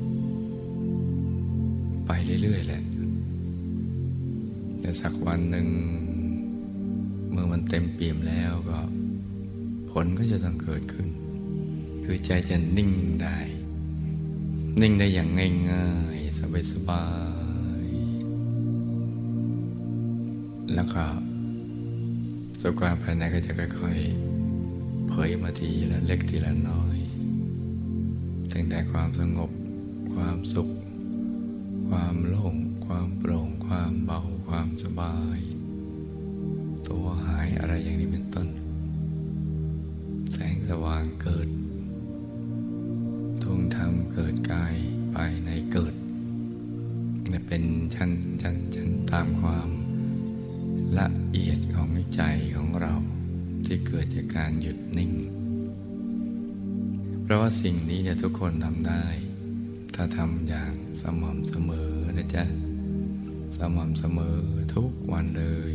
[2.42, 2.82] เรื่อย ๆ แหละ
[4.80, 5.68] แต่สักวันหนึ่ง
[7.30, 8.80] เมื่อมันเต็มเปี่ยมแล้วก็
[9.90, 11.08] ผลก็จะต้องเกิดขึ้น
[12.04, 12.92] คือใจจะนิ่ง
[13.22, 13.38] ได้
[14.80, 15.28] นิ่งได้อย่าง
[15.70, 16.38] ง่ายๆ
[16.72, 17.04] สบา
[17.84, 21.04] ยๆ แล้วก็
[22.60, 26.98] สุขความภายในก็จะค่อยๆ เผยมาทีละเล็กทีละน้อย
[28.52, 29.50] ตั้งแต่ความสงบ
[30.14, 30.68] ความสุข
[31.96, 35.38] ความโล่ง ความโปร่ง ความเบา ความสบาย
[36.88, 38.48] ตัวหายอะไรอย่างนี้เป็นต้น
[40.32, 41.48] แสงสว่างเกิด
[43.42, 44.74] ทุ่งธรรมเกิดกาย
[45.14, 45.94] ภายในเกิด
[47.32, 47.64] จะเป็น
[47.94, 48.10] ชั้น
[48.42, 49.70] ชั้นชั้นตามความ
[50.98, 52.22] ละเอียดของใจ
[52.56, 52.94] ของเรา
[53.66, 55.12] ที่เกิดจากการหยุดนิ่ง
[57.22, 59.04] เพราะว่าสิ่งนี้เนี่ยทุกคนทำได้
[59.94, 62.44] ถ้าทำอย่าง สม่ำเสมอนะจ๊ะ
[63.56, 64.38] สม่ำเสมอ
[64.74, 65.72] ทุกวันเลย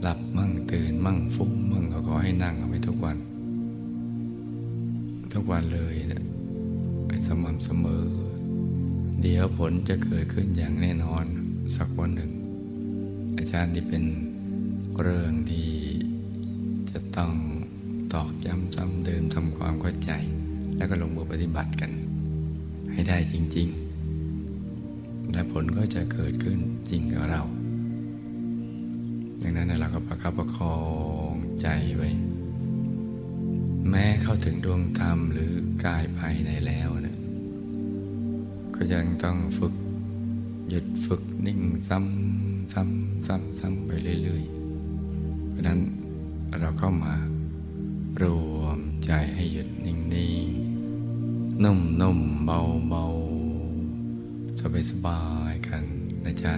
[0.00, 3.16] หลับมั่งตื่นมั่งฟุ้งมั่งก็ขอให้นั่งเอาไว้ทุกวัน
[5.32, 6.22] ทุกวันเลยนี่ย
[7.06, 8.06] ไปสม่ำเสมอ
[9.22, 11.24] เดี๋ยวผลจะเกิดขึ้นอย่างแน่นอน
[11.76, 12.32] สักวันหนึ่ง
[13.38, 14.04] อาจารย์ที่เป็น
[15.00, 15.70] เรื่องที่
[16.90, 17.32] จะต้อง
[18.14, 20.10] ตอกย้ำซ้ำเดิมทำความเข้าใจ
[20.76, 21.90] แล้วก็ลงมือปฏิบัติกัน
[22.92, 26.58] ให้ได้จริง ๆ และผลก็จะเกิดขึ้น
[26.90, 27.42] จริงกับเรา
[29.42, 30.78] ดังนั้นเราก็ประคับประคอ
[31.32, 32.10] งใจไว้
[33.88, 35.52] แม้เข้าถึงดวงธรรมหรือ
[35.84, 37.18] กายภายในแล้วนะ
[38.74, 39.74] ก็ยังต้องฝึก
[40.68, 43.90] หยุดฝึกนิ่งซ้ำซ้ำซ้ำซ้ำไป
[44.22, 45.80] เรื่อยๆ เพราะนั้น
[46.60, 47.14] เราเข้ามา
[48.22, 48.24] ร
[48.56, 50.69] วมใจให้หยุดนิ่งๆ
[51.64, 55.84] นุ่มๆเบาๆสบายกัน
[56.24, 56.54] นะจ๊ะ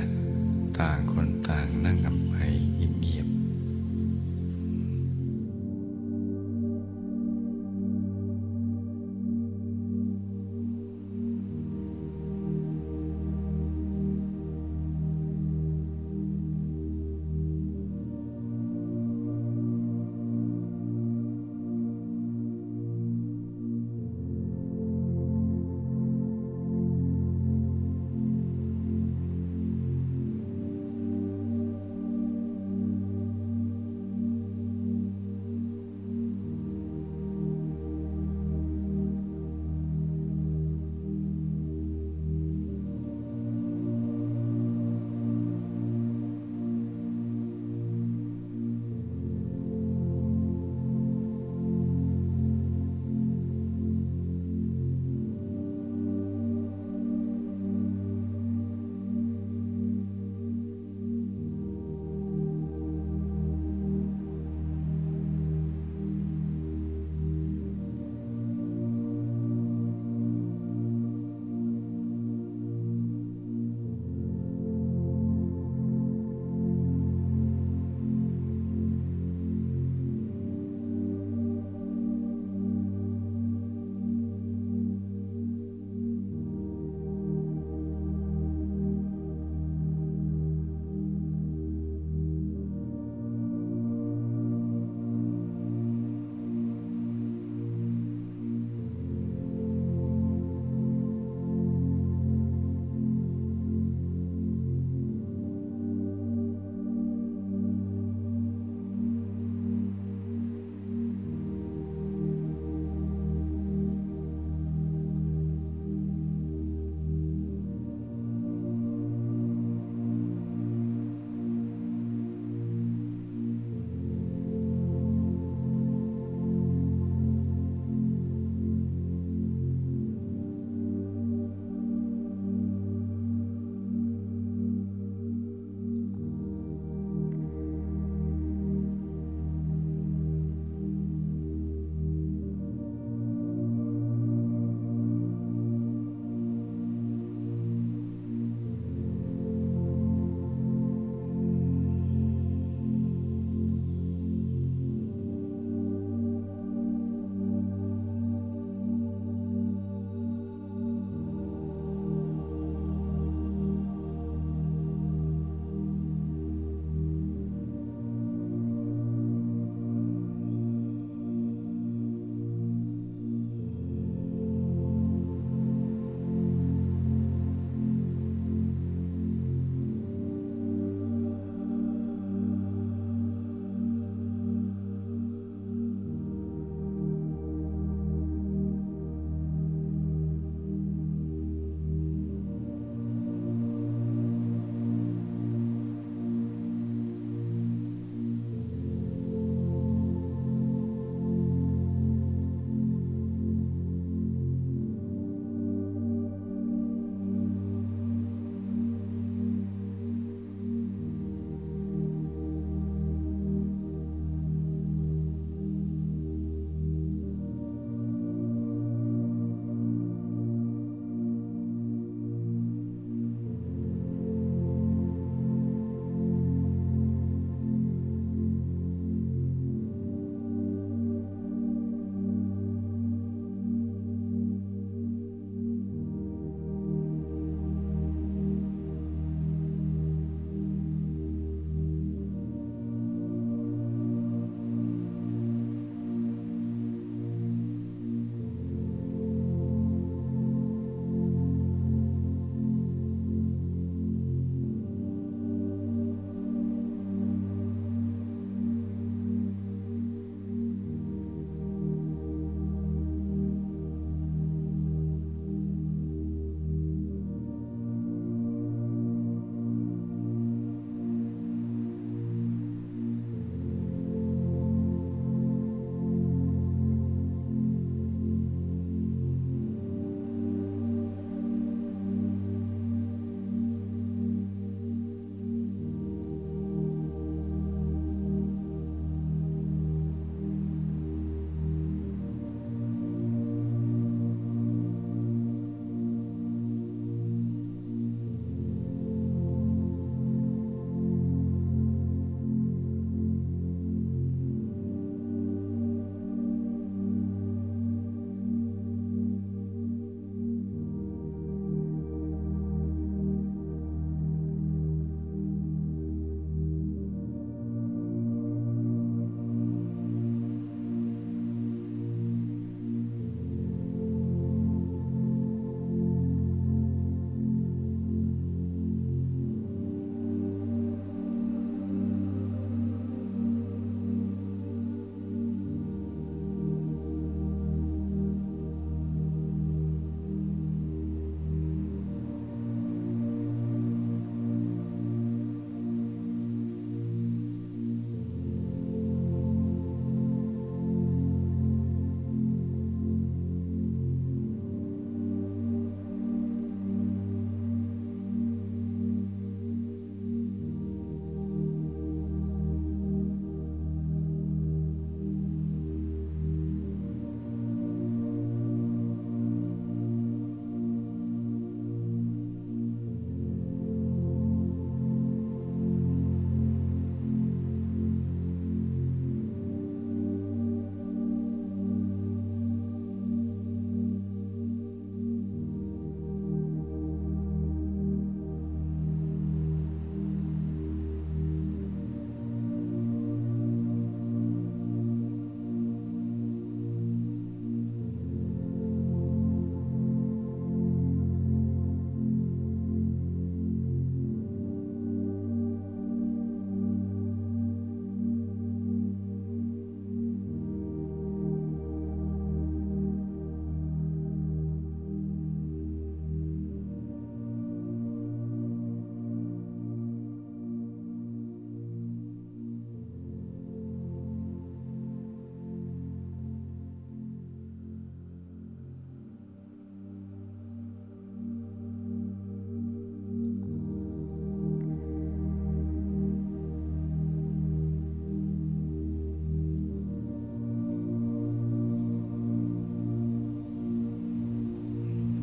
[0.79, 2.35] ต่างคนต่างนั่งกันไป
[3.01, 3.32] เงียบ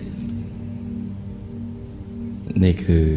[2.63, 3.07] นี่คือ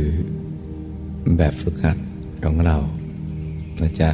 [1.37, 1.97] แบบฝึกหัด
[2.45, 2.77] ของเรา
[3.83, 4.11] นะจ๊ะ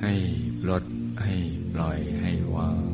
[0.00, 0.14] ให้
[0.68, 0.84] ลด
[1.22, 1.34] ให้
[1.72, 2.84] ปล่อยให้วาง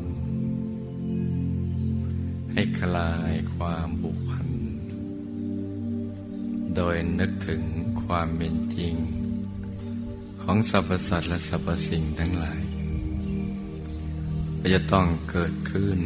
[2.53, 4.49] ให้คลายความผูกพัน
[6.75, 7.61] โดยนึกถึง
[8.03, 8.95] ความเป็นจริง
[10.41, 12.61] ของสรรพสัตว์และสรรพสิ่งทั้งหลาย
[14.75, 15.99] จะต้องเกิดขึ้น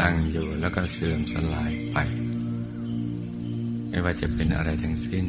[0.00, 1.96] ตั้งอยู่แล้วก็เสื่อมสลายไป
[3.88, 5.24] ไม่ว่าจะเป็นอะไรทั้งสิ้น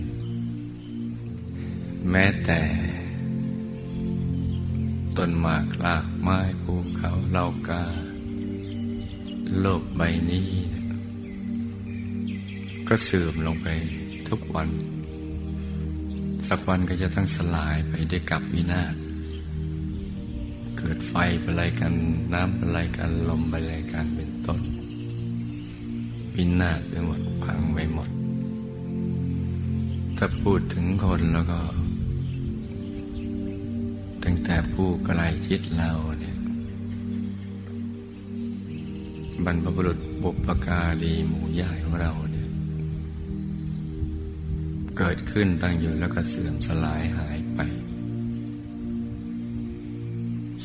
[2.12, 2.60] แม้แต่
[5.18, 7.84] ต้นหมากลากไม้ภูเขาเหล่ากา
[9.60, 10.50] โลกใบนี้
[12.88, 13.68] ก็เสื่อมลงไป
[14.30, 14.70] ทุกวัน
[16.50, 18.96] สักวันก็จะต้องสลายไปด้วยกับวินาศ
[20.78, 21.94] เกิดไฟเป็นไรกัน
[22.34, 24.62] น้ำเป็นไรกัน ลมเป็นไรกันเป็นต้น
[26.36, 28.10] วินาศไปหมดพังไปหมด
[30.18, 31.60] ถ้าพูดถึงคนแล้วก็
[34.50, 36.38] แต่ผู้ไกลชิดเราเนี่ย
[39.46, 42.50] บรรพบุรุษบุปการีหมู่ใหญ่ของเราเนี่ย
[44.98, 47.60] เกิดขึ้นตั้งอยู่แล้วก็เสื่อมสลายหายไป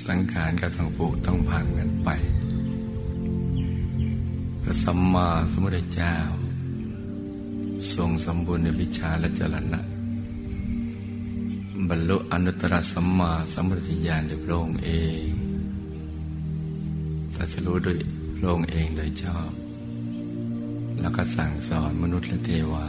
[0.07, 2.11] สังขารก็ต้องปุต้องพังกันไป
[4.63, 6.17] พระสัมมาสัมพุทธเจ้า
[7.95, 9.83] ทรงสมบูรณ์ในวิชาและจรณะ
[12.09, 14.91] ลุอนุตตรสัมมาสัมพุทธญาณโดยพระองค์เอ
[15.25, 15.29] ง
[17.35, 17.99] ตรัสรู้ด้วย
[18.37, 19.51] พระองค์เองโดยชอบ
[21.01, 22.89] แล้วก็สั่งสอนมนุษย์และเทวา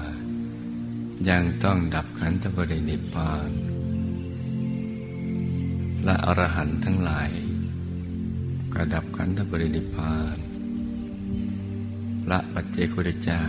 [1.30, 3.50] ยังต้องดับขันธปรินิพพาน
[6.04, 7.32] และอรหันต์ทั้งหลาย
[8.74, 10.38] กระดับขันธปรินิพาน
[12.24, 13.42] พระปัจเจกุฎเจ้า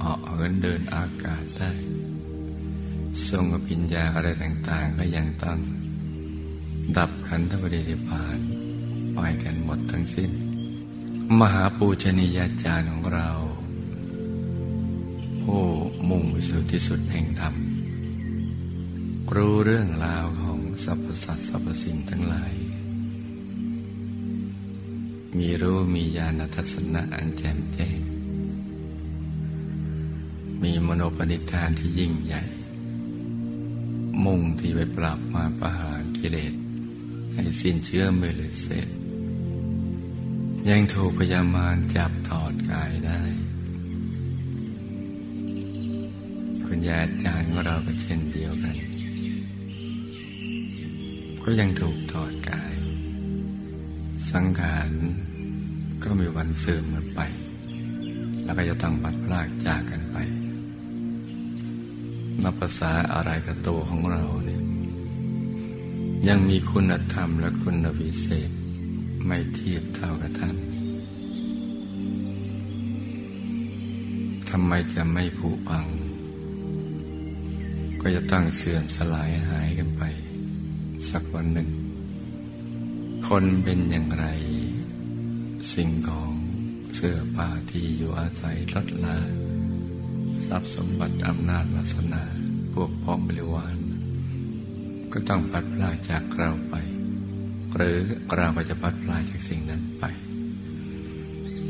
[0.00, 1.72] ออกเหินเดินอากาศได้
[3.28, 5.58] ทรงอภิญญาอะไรต่างๆ ก็ยังต้อง
[6.96, 8.38] ดับขันธปรินิพาน
[9.14, 10.30] ไปกันหมดทั้งสิ้น
[11.40, 13.28] มหาปูชนียาจารย์ของเรา
[15.42, 15.64] ผู้
[16.08, 17.54] มุ่งไปสู่ที่สุดแห่งธรรม
[19.34, 22.54] รู้เรื่องราวของสรรพสัตว์สรรพสิ่งทั้งหลาย
[25.36, 27.98] มีรู้มีญาณทัศนะอันแจ่มแจ้ง
[30.62, 32.42] มีมโนปณิธานที่ยิ่งใหญ่
[34.24, 36.54] มุ่งที่ไปปรับมาประหารกิเลส
[37.34, 38.88] ให้สิ้นเชื้อเมื่อเลยเสร็จ
[40.68, 43.22] ยังถูกพยามารจับถอดกายได้
[46.64, 48.76] คุณยาอาจารย์ของเราก็เช่นเดียวกัน
[51.42, 52.74] ก็ยังถูกถอดกาย
[54.30, 54.90] สังขาร
[56.04, 57.20] ก็มีวันเสื่อมหมดไป
[58.44, 60.03] แล้วก็จะต้องบัดพลากจากกัน
[62.44, 64.62] นับภาษาอะไรกับตัวของเราเนี่ย
[66.28, 68.50] ยังมีคุณธรรมและคุณวิเศษ
[69.26, 70.56] ไม่เทียบเท่ากับท่าน
[74.50, 75.86] ทำไมจะไม่ผุพัง
[78.00, 80.02] ก็จะต้องเสื่อมสลายหายกันไป
[81.10, 81.70] สักวันหนึ่ง
[83.28, 84.26] คนเป็นอย่างไร
[85.72, 86.32] สิ่งของ
[86.94, 89.18] เสื้อผ้าที่อยู่อาศัยลดลา
[90.48, 92.22] ทรัพย์สมบัติอำนาจวาสนา
[92.74, 93.76] พวกพ้องบริวาร
[95.12, 96.74] ก็ต้องพัดพลาจากเราไป
[97.74, 97.98] หรือ
[98.36, 100.04] เราก็จะพัดพลาจากสิ่งนั้นไป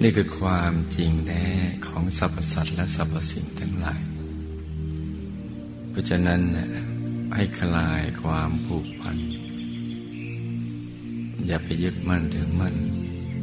[0.03, 1.45] นี่คือความจริงแท้
[1.87, 4.03] ของสรรพสัตว์และสรรพสิ่งทั้งหลาย
[5.91, 6.69] เพราะฉะนั้นเนี่ย
[7.35, 9.17] ให้คลายความผูกพัน
[11.47, 12.77] อย่าไปยึดมั่นถึงมั่น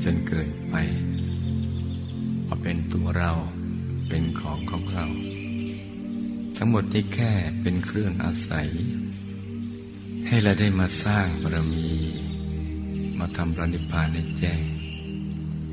[0.03, 0.75] จนเกินไป
[2.45, 3.32] ว่าเป็นตัวเรา
[4.14, 5.07] เป็นของของเรา
[6.57, 7.32] ทั้งหมดนี้แค่
[7.62, 8.70] เป็นเครื่องอาศัย
[10.28, 11.89] ให้เราได้มาสร้างบารมี
[13.20, 14.62] มาทำปณิพานในแจ้ง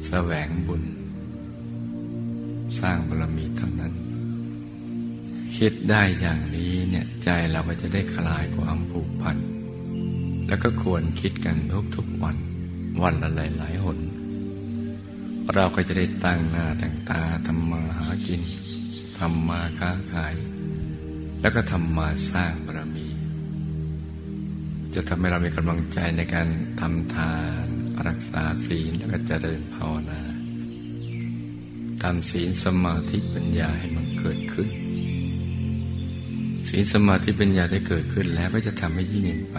[0.06, 0.82] แสวงบุญ
[2.80, 3.94] สร้างบารมีเท่านั้น
[5.56, 9.36] คิดได้อย่างนี้เนี่ยใจเราก็จะได้คลายความผูกพัน
[10.48, 11.56] แล้วก็ควรคิดกัน
[11.96, 12.36] ทุกๆวัน
[13.02, 13.98] วันละหลายๆหน
[15.54, 18.42] เราก็จะได้ตั้งหน้าตั้งตาทำมาหากิน
[19.18, 20.34] ทำมาค้าขาย
[21.40, 23.08] แล้วก็ทำมาสร้างบารมี
[24.94, 26.48] จะทำให้เรามีกำลังใจในการ
[26.80, 27.34] ทำทา
[27.64, 27.66] น
[28.08, 30.22] รักษาศีลแล้วก็เจริญภาวนา
[32.02, 34.68] ทำศีลสมาธิปัญญาให้มันเกิดขึ้น
[36.68, 39.58] ศีลสมาธิปัญญาได้เกิดขึ้นแล้วก็จะทำให้ยิ่งเนไป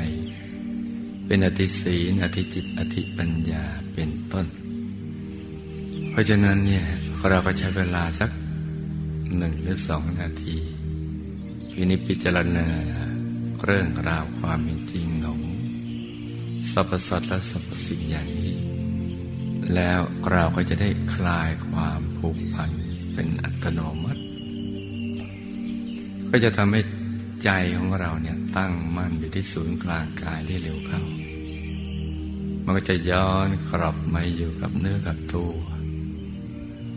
[1.26, 3.64] เป็นอธิศีลอธิจิตอธิปัญญา
[3.94, 4.48] เป็นต้น
[6.10, 6.86] เพราะฉะนั้นเนี่ย
[7.30, 8.30] เราก็ใช้เวลาสัก
[9.38, 10.58] หนึ่งหรือสองนาที
[11.72, 12.68] พินิจพิจารณา
[13.66, 15.42] เรื่องราวความเป็นจริงของ
[16.72, 18.56] สรรพสัตว์และสรรพสิ่งอย่างนี้
[19.76, 20.00] แล้ว
[20.32, 22.72] เราก็จะได้คลายความผูกพัน
[23.14, 24.22] เป็นอัตโนมัติ
[26.30, 26.82] ก็จะทำให้
[27.44, 31.04] ใจของเราเนี่ยตั้งมั่นอยู่ที่ศูนย์กลางกายได้เร็วเข้า
[32.64, 35.54] มันก็จะย้อนกลับมาอยู่กับเนื้อกับตัว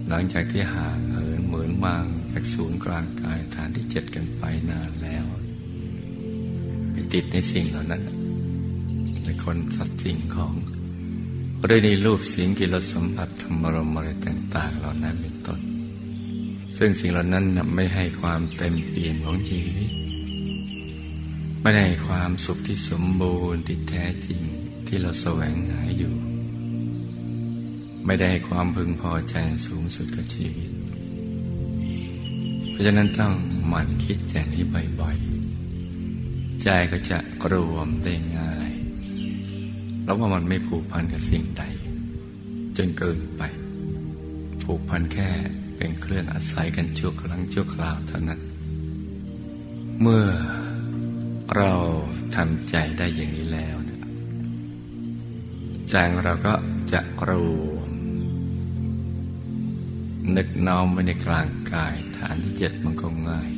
[0.08, 5.24] หลังจากที่ห่างเหินเหมือนมางจากศูนย์กลางกายฐานที่เจ็ดกันไปนานแล้ว
[6.90, 8.02] ไปติดในสิ่งเหล่านั้น
[9.24, 10.54] ในคนสัตว์สิ่งของ
[11.64, 15.60] หรือในรูปเสียงกิรสัมผัสธรรมรมอะไรต่าง ๆ เหล่านั้นเป็นต้น
[16.76, 17.44] ซึ่งสิ่งเหล่านั้น
[17.74, 19.90] ไม่ให้ความเต็มเปี่ยมของชีวิต
[21.60, 24.40] ไม่ได้ความสุขที่สมบูรณ์ที่แท้จริง
[24.86, 26.14] ที่เราแสวงหาอยู่
[28.06, 29.34] ไม่ได้ให้ความพึงพอใจ
[29.66, 30.70] สูงสุดกับชีวิต
[32.70, 33.34] เพราะฉะนั้นต้อง
[33.68, 34.64] หมั่นคิดอย่างนี้
[35.00, 37.18] บ่อยๆ ใจก็จะ
[37.52, 38.72] รวมได้ง่าย
[40.04, 41.64] แล้วว่ามันไม่ผูกพันกับสิ่งใด
[42.76, 43.42] จนเกินไป
[44.62, 45.28] ผูกพันแค่
[45.76, 48.40] เป็นเครื่องอาศัยกันชั่วครั้งชั่วคราวเท่านั้น
[50.00, 50.26] เมื่อ
[51.56, 51.72] เรา
[52.36, 53.76] ทำใจได้อย่างนี้แล้ว
[55.90, 56.54] ใจของเราก็
[56.92, 57.71] จะรวม
[60.36, 63.52] นึกน้อมไว้ในกลางกาย ฐานที่เจ็ดมันก็ง่าย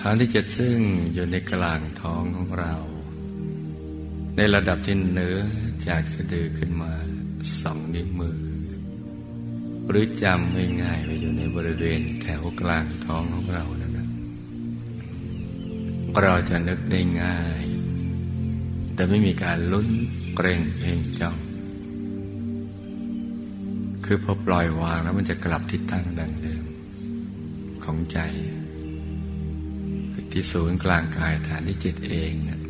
[0.00, 0.78] ฐานที่เจ็ดซึ่ง
[1.12, 2.74] อยู่ในกลางท้องของเรา
[4.36, 5.38] ในระดับที่เหนือ
[5.88, 6.92] จากสะดือขึ้นมา
[7.60, 8.38] สองนิ้วมือ
[9.88, 14.06] หรือจำง่ายๆไปอยู่ในบริเวณแถวกลางท้องของเรานะ
[16.22, 17.64] เราจะนึกได้ง่าย
[18.94, 19.88] แต่ไม่มีการลุ้น
[20.36, 21.36] เกรงเพ่งจ้อง
[24.10, 26.64] คือพอปล่อยวางแล้วมันจะกลับที่ตั้งดังเดิม
[27.84, 28.18] ของใจ
[30.32, 32.60] ที่ศูนย์กลางกายฐานที่จิตเองเนี่ย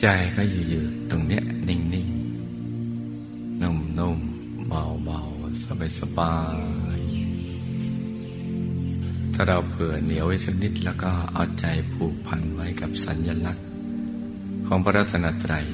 [0.00, 6.36] ใจก็อยู่ๆตรงเนี้ยนิ่งๆนุ่มๆเบาๆสบา
[6.98, 13.66] ยๆถ้าเราเผื่อเหนียวไว้สักนิดแล้วก็เอาใจผูกพันไว้กับสัญญลักษณ์
[14.66, 15.66] ของพระรัตนตรัย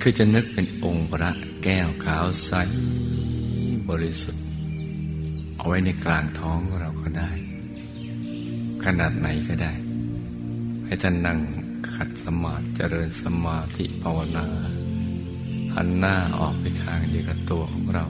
[0.00, 1.32] คือจะนึกเป็นองค์พระ
[1.62, 2.52] แก้วขาวใส
[3.88, 4.44] บริสุทธิ์
[5.56, 7.30] เอาไว้ในกลางท้องเราก็ได้
[8.84, 9.72] ขนาดไหนก็ได้
[10.84, 11.38] ให้ท่านนั่ง
[11.94, 14.46] ขัดสมาธิเจริญสมาธิภาวนา
[15.74, 18.06] หันหน้าออกไปทางเดียวกับตัวของเรา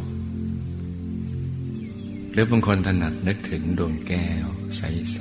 [2.32, 5.20] หรือบางคนถนัดนึกถึงดวงแก้ว ใส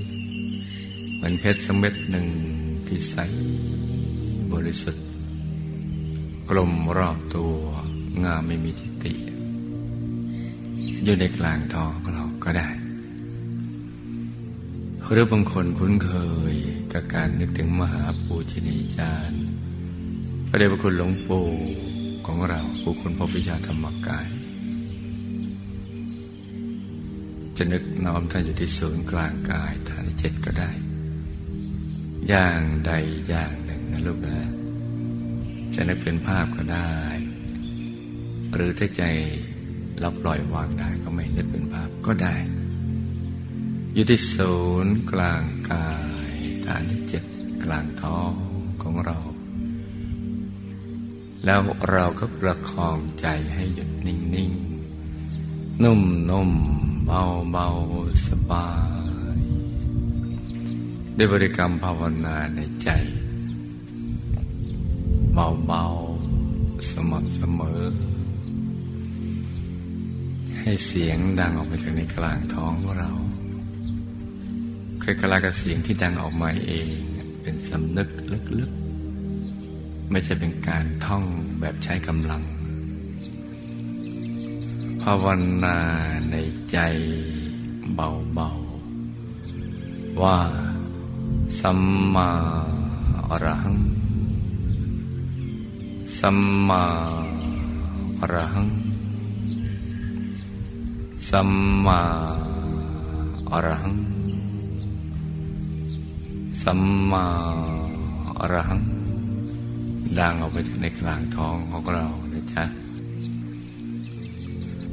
[0.00, 2.26] ๆเหมือนเพชรสม็ดหนึ่ง
[2.86, 3.16] ที่ใส
[4.52, 5.09] บริสุทธิ์
[6.52, 7.56] กลมรอบตัว
[8.24, 9.14] งามไม่มีทิฏฐิ
[11.04, 12.68] อยู่ในกลางท้องเราก็ได้
[15.10, 16.12] หรือบางคนคุ้นเค
[16.52, 16.54] ย
[16.92, 19.44] กับการนึกถึงมหาปูชนียาจารย์
[20.48, 21.48] พระเดชพระคุณหลวงปู่
[22.26, 24.28] ของเราผู้คนพบวิชาธรรมกาย
[27.56, 30.70] จะนึกน้อมท่านอยู่ที่ศูนย์กลางกายฐานที่เจ็ดก็ได้
[32.28, 32.92] อย่างใด
[33.28, 34.59] อย่างหนึ่งนะลูกนะ
[35.74, 36.94] จะนึกเป็นภาพก็ได้
[38.54, 39.02] หรือถ้าใจ
[40.00, 42.34] เราปล่อยวางได้ก็ไม่นึกเป็นภาพก็ได้
[43.94, 45.90] อยู่ที่ศูนย์กลางกา
[46.30, 46.34] ย
[46.66, 47.24] ฐานที่เจ็ด
[47.64, 48.32] กลางท้อง
[48.82, 49.18] ของเรา
[51.44, 51.60] แล้ว
[51.92, 57.68] เราก็ประคองใจให้หยุดนิ่งๆ นุ่มๆ เบาเบา
[58.28, 58.68] สบา
[59.36, 59.38] ย
[61.16, 62.90] ได้บริกรรมภาวนาในใจ
[65.34, 65.84] เบาเบา
[66.90, 67.82] สม่ำเสมอ
[70.60, 73.12] ให้เสียงดังออกไปจากในกลางท้องของเรา
[75.02, 76.90] คล้ายๆกับเสียงที่ดังออกมาเอง
[77.42, 78.08] เป็นสำนึก
[78.58, 81.24] ลึกๆ ไม่ใช่เป็นการท่อง
[81.60, 82.42] แบบใช้กำลัง
[85.02, 85.26] ภาว
[85.64, 85.78] นา
[86.30, 86.36] ใน
[86.70, 86.78] ใจ
[87.94, 90.38] เบาๆ ว่า
[91.60, 91.80] สัม
[92.14, 92.30] มา
[93.28, 93.78] อรหัง
[96.20, 96.38] สัม
[96.68, 96.84] มา
[98.20, 98.68] อรหัง
[101.30, 101.50] สัม
[101.86, 102.00] มา
[103.50, 103.96] อรหัง
[106.62, 106.80] สัม
[107.10, 107.24] มา
[108.38, 108.80] อรหัง
[110.18, 112.64] ดังออกไปในกลางท้องของเรานะจ๊ะ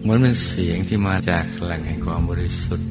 [0.02, 2.90] เหมือนเป็นเสียงที่มาจากแหล่งแห่งความบริสุทธิ์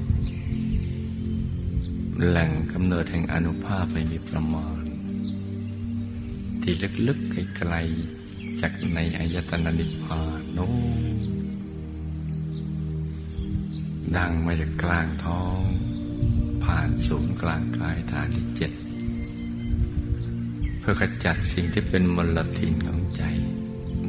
[2.28, 4.82] แหล่งกำเนิดแห่งอนุภาพไม่มีประมาณ
[6.62, 6.74] ที่
[7.06, 8.15] ลึกๆไกลๆ
[8.60, 10.68] จากในอายตนะนิพพานโน้
[14.16, 15.62] ดังมาจากกลางท้อง
[16.64, 18.72] ผ่านศูนย์กลางกายฐานที่เจ็ด
[20.80, 23.22] พพื่อขจัดสิ่งที่เป็นมลทินของใจ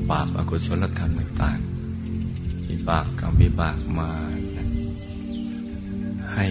[0.10, 4.12] บาปอกุศลธรรมต่างๆวิบากกรรมวิบากมา
[6.34, 6.48] ให้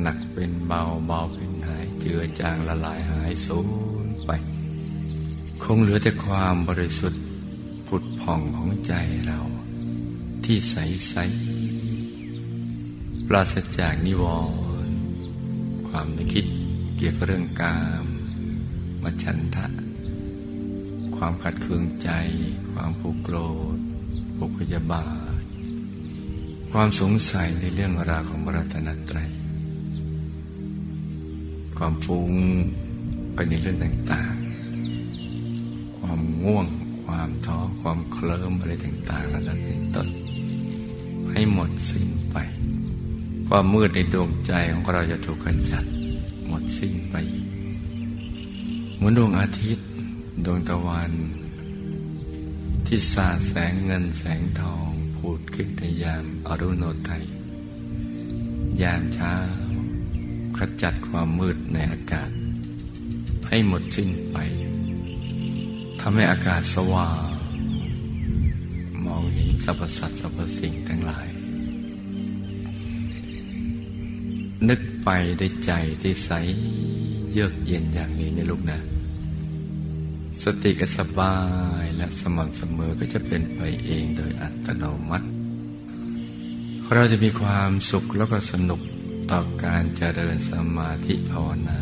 [0.00, 3.60] หนักเป็นเบาเบาเป็นหายเจือจางละลายหายสู
[4.04, 4.30] ญไป
[5.62, 7.22] คงเหลือแต่ความบริสุทธิ์
[7.86, 8.94] ผุดผ่องของใจ
[9.26, 9.40] เรา
[10.44, 10.76] ที่ใส
[11.08, 11.14] ใส
[13.28, 14.24] ปราศจากนิว
[14.86, 14.96] รณ์
[15.88, 16.46] ความนึกคิด
[16.96, 18.04] เกี่ยวกับเรื่องกาม
[19.02, 19.66] มาฉันทะ
[21.16, 22.10] ความขัดเคืองใจ
[22.72, 23.36] ความผูกโกร
[23.76, 23.78] ธ
[24.36, 25.08] ผูกพยาบา
[25.40, 25.42] ท
[26.72, 29.30] ความสงสัยในเรื่องราวของบรัตนตรัย
[31.78, 32.32] ความฟุ้ง
[33.34, 34.45] ไปในเรื่องต่างๆ
[36.06, 36.66] ความง่วง
[37.02, 40.08] ความท้อความเคลิ้มอะไรต่างๆเหล่านั้นเป็นต้น
[41.30, 42.36] ให้หมดสิ้นไป
[43.48, 45.84] ความมืดในดวงใจของเราจะถูกขจัด
[46.46, 47.14] หมดสิ้นไป
[48.96, 49.86] เหมือนดวงอาทิตย์
[50.44, 51.12] ดวงตะวัน
[52.86, 57.24] ที่สาดแสงเงินแสงทองพูดขึ้นในยามอรุณโนไทย
[58.82, 59.34] ยามเช้า
[60.56, 62.30] ขจัดความมืดในอากาศ
[63.48, 67.20] ให้หมดสิ้นไปำให้อากาศสว่าง
[69.06, 71.26] มองเห็นสรรพสัตว์สรรพสิ่งทั้งหลาย
[74.68, 75.08] นึกไป
[75.38, 75.72] ได้ใจ
[76.02, 76.30] ที่ใส
[77.32, 78.80] เยือกเย็นอย่างนี้ในลูกนะ
[80.42, 81.36] สติก็สบา
[81.82, 85.28] ยและสม่ำเสมอก็จะเป็นไปเองโดยอัตโนมัติ
[86.94, 88.80] เราจะมีความสุขแล้วก็สนุก
[89.30, 91.80] ต่อการเจริญสมาธิภาวนา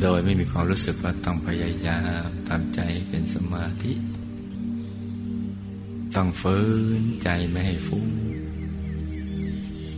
[0.00, 3.92] โดยไม่มีความรู้สึกว่าต้องพยายามทำใจเป็นสมาธิ
[6.14, 6.58] ต้องฝื
[7.02, 8.06] นใจไม่ให้ฟุ้ง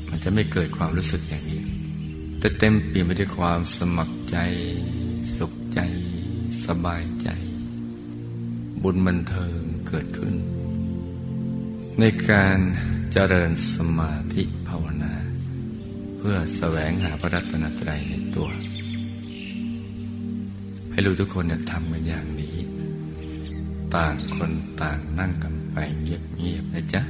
[0.08, 1.62] มันจะไม่เกิดความรู้สึกอย่างนี้
[2.38, 4.38] แต่เต็มเปี่ยมไปด้วยความสมัครใจ
[5.36, 5.80] สุขใจ
[6.64, 7.28] สบายใจ
[8.82, 10.34] บุญบันเทิงเกิดขึ้น
[12.00, 12.58] ในการ
[13.12, 15.14] เจริญสมาธิภาวนา
[16.18, 18.48] เพื่อแสวงหาพระรัตนตรัยในตัว
[20.98, 22.56] ให้รู้ทุกคนเนี่ยทำกันอย่างนี้
[23.94, 24.50] ต่างคน
[24.82, 27.02] ต่างนั่งกันไปเงียบๆนะจ๊ะ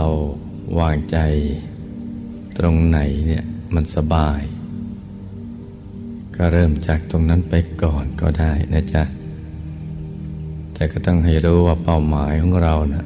[0.00, 0.12] เรา
[0.80, 1.18] วางใจ
[2.58, 3.44] ตรงไหนเนี่ย
[3.74, 4.40] มันสบาย
[6.36, 9.02] ก็เริ่มจากตรงนั้นไปก่อนก็ได้นะจ๊ะ
[10.74, 13.04] แต่ก็ต้องให้รู้ว่าเป้าหมายของเรานะ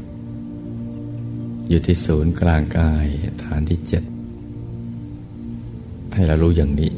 [1.69, 3.07] อยู่ที่ศูนย์กลางกาย
[3.45, 4.03] ฐานที่เจ็ด
[6.15, 6.93] ให้เรารู้อย่างนี้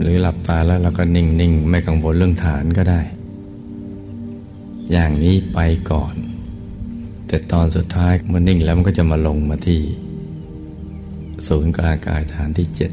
[0.00, 3.00] หรือหลับตาแล้วเราก็นิ่ง ๆ ไม่กังวลเรื่องฐานก็ได้
[4.92, 5.60] อย่างนี้ไป
[5.92, 6.14] ก่อน
[7.34, 9.80] แต่ตอนสุดท้ายเมื่อนิ่งแล้วมันก็จะมาลงมาที่
[11.46, 12.92] ศูนย์กลางกายฐานที่เจ็ด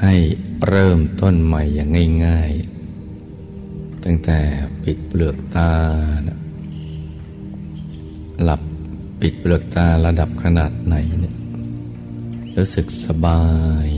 [0.00, 0.14] ให้
[0.68, 4.38] เริ่มต้นใหม่อย่างง่ายๆ ตั้งแต่
[4.84, 5.72] ปิดเปลือกตา
[8.42, 8.60] หลับ
[9.20, 11.36] ปิดเปลือกตาระดับขนาดไหนเนี่ย
[12.56, 13.42] รู้สึกสบา
[13.86, 13.88] ย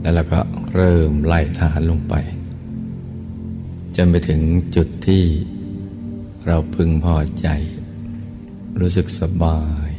[0.00, 0.40] แล้วเราก็
[0.74, 2.14] เริ่มไล่ฐานลงไป
[3.96, 4.40] จนไปถึง
[4.76, 5.24] จุดที่
[6.46, 7.48] เราพึงพอใจ
[8.80, 9.90] รู้สึกสบาย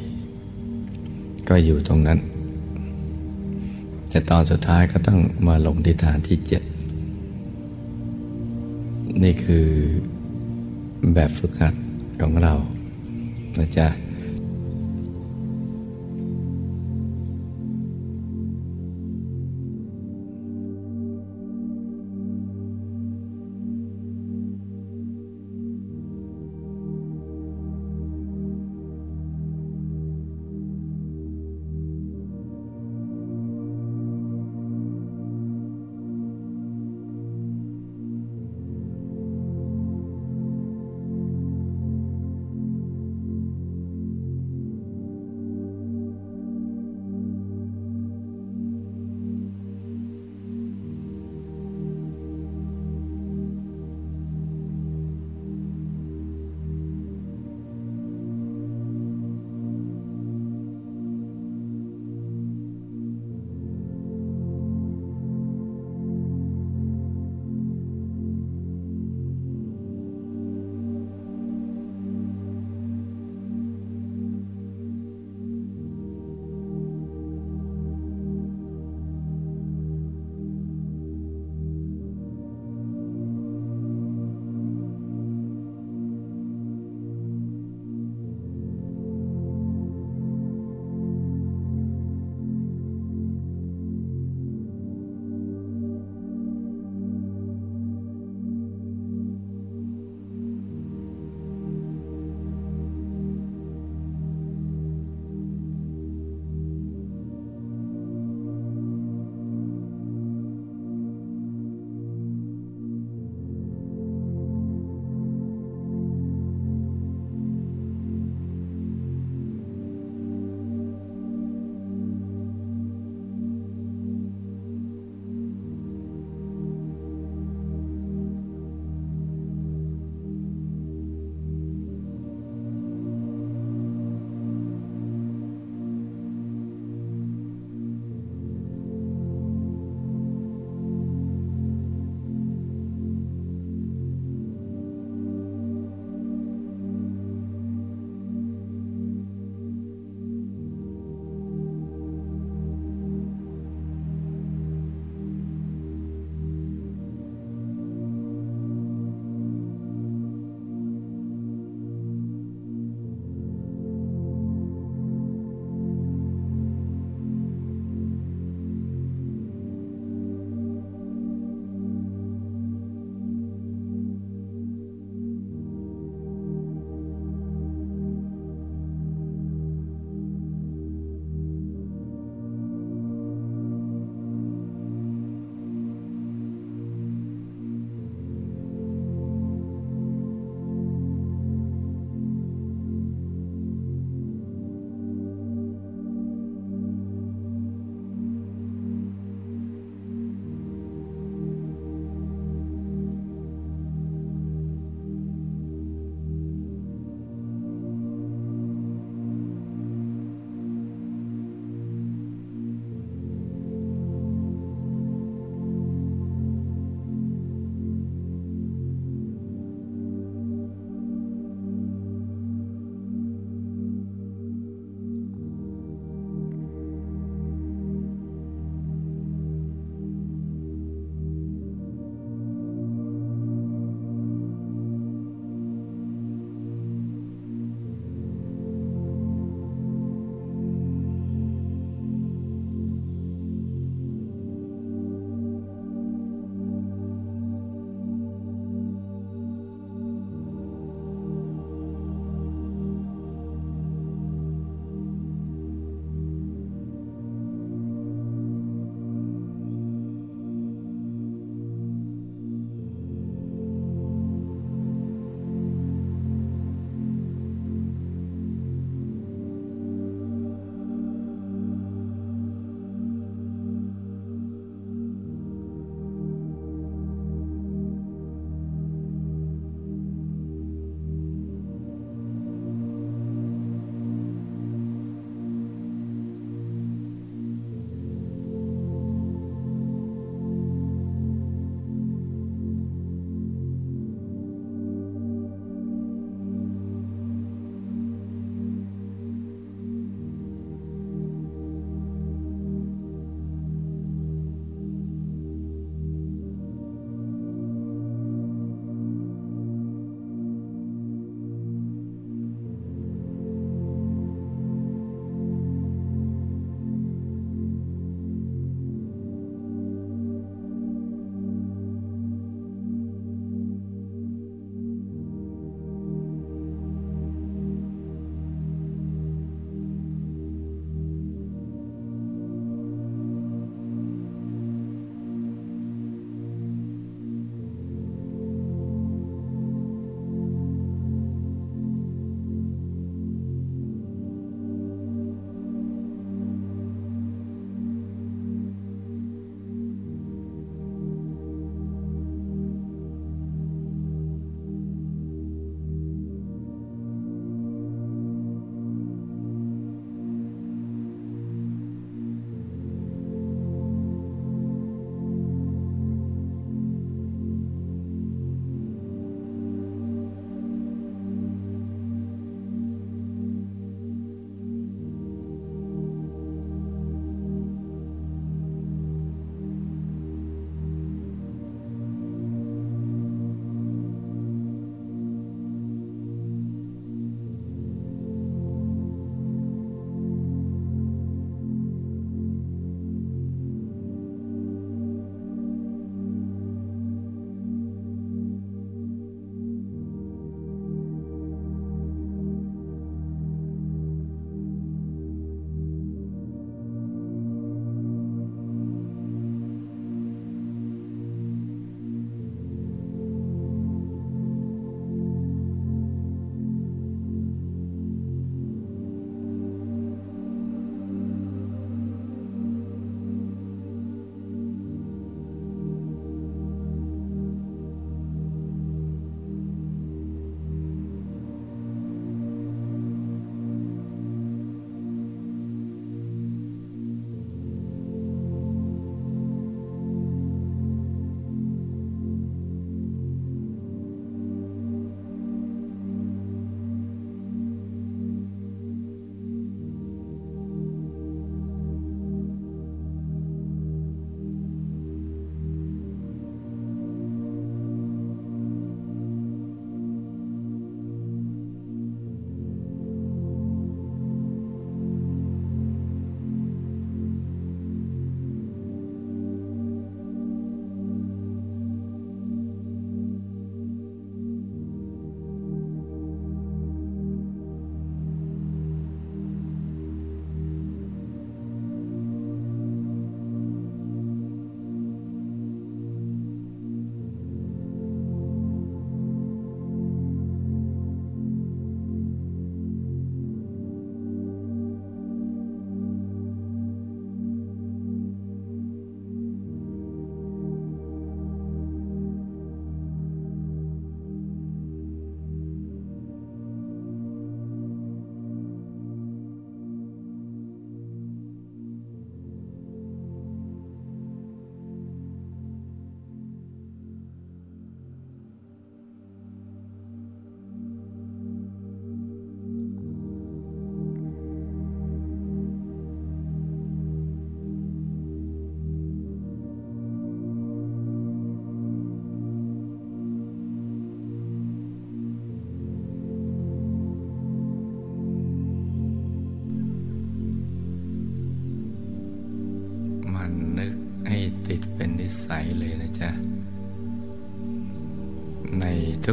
[1.50, 2.20] ก็อยู่ตรงนั้น
[4.12, 6.64] แต่ตอนสุดท้ายก็ต้องมาลงที่ฐานที่เจ็ด
[9.24, 9.68] นี่คือ
[11.14, 11.74] แบบฝึกหัด
[12.22, 12.54] ของเรา
[13.60, 13.88] นะจ๊ะ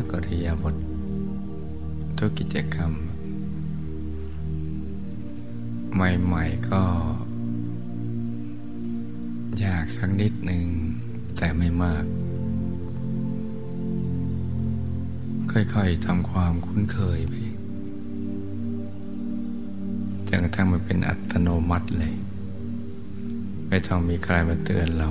[0.01, 0.77] ทุกอริยบท
[2.19, 2.93] ทุกกิจกรรม
[5.95, 6.83] ใหม่ ๆ ก็
[9.65, 10.65] ยากสักนิดหนึ่ง
[11.37, 12.05] แต่ไม่มาก
[15.51, 17.35] ค่อยๆทำความคุ้นเคยไป
[20.29, 22.15] จนกระทั่งมันเป็นอัตโนมัติเลย
[23.69, 25.09] ไม่ต้องมีใครมาเตือนเรา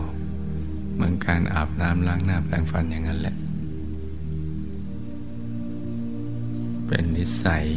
[0.93, 3.37] เหมือนการอาบน้ำล้างหน้าแปรงฟันอย่างนั้นแหละ
[7.47, 7.69] เป็นนิสัย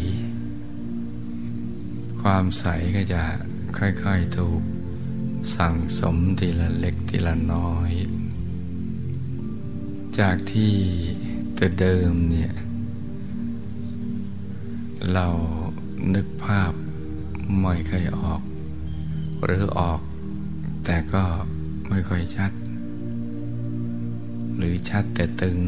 [2.22, 2.64] ความใส
[2.97, 3.22] ก็จะ
[3.78, 4.62] ค่อยๆถูก
[5.56, 7.90] สั่งสมทีละเล็กทีละน้อย
[10.18, 10.74] จากที่
[11.56, 12.52] แต่เดิมเนี่ย
[15.12, 15.26] เรา
[16.14, 16.72] นึกภาพ
[17.60, 18.42] ไม่เคยออก
[19.44, 20.01] หรือออก
[20.84, 21.24] แต่ก็
[21.88, 22.52] ไม่ค่อยชัด
[24.56, 25.59] หรือชัดแต่ตึง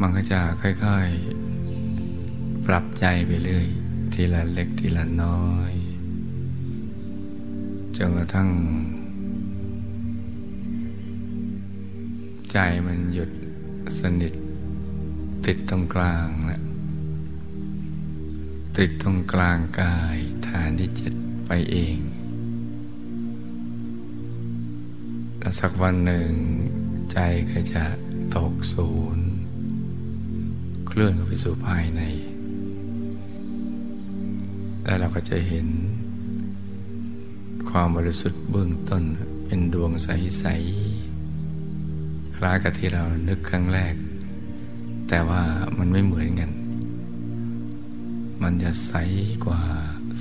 [0.00, 1.47] มันก็จะค่อยๆ
[2.72, 3.68] ปรับใจไปเรื่อย
[4.12, 5.72] ทีละเล็กทีละน้อย
[7.96, 8.50] จนกระทั่ง
[12.52, 13.30] ใจมันหยุด
[14.00, 14.32] สนิท
[15.46, 16.62] ติดตรงกลางแหละ
[18.78, 20.18] ติดตรงกลางกาย
[20.48, 21.14] ฐานที่เจ็ด
[21.46, 21.98] ไปเอง
[25.38, 26.30] แล้วสักวันหนึ่ง
[27.12, 27.18] ใจ
[27.50, 27.84] ก็จะ
[28.36, 29.26] ตกศูนย์
[30.88, 32.02] เคลื่อนไปสู่ภายใน
[34.88, 35.66] แล้วเราก็จะเห็น
[37.70, 39.02] ความบริสุทธิ์เบื้องต้น
[39.44, 40.46] เป็นดวงใส
[41.40, 43.94] ๆ คล้ายกับที่เรานึกครั้งแรก
[45.08, 45.42] แต่ว่า
[45.78, 46.50] มันไม่เหมือนกัน
[48.42, 48.92] มันจะใส
[49.44, 49.62] กว่า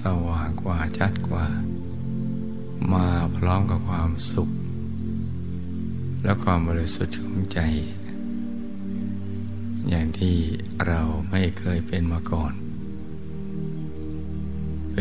[0.01, 1.45] สว่างกว่าชัดกว่า
[2.93, 3.07] มา
[3.37, 4.49] พร้อมกับความสุข
[6.23, 7.59] และความบริสุทธิ์ของใจ
[9.89, 10.35] อย่างที่
[10.87, 12.53] เราไม่เคยเป็นมาก่อน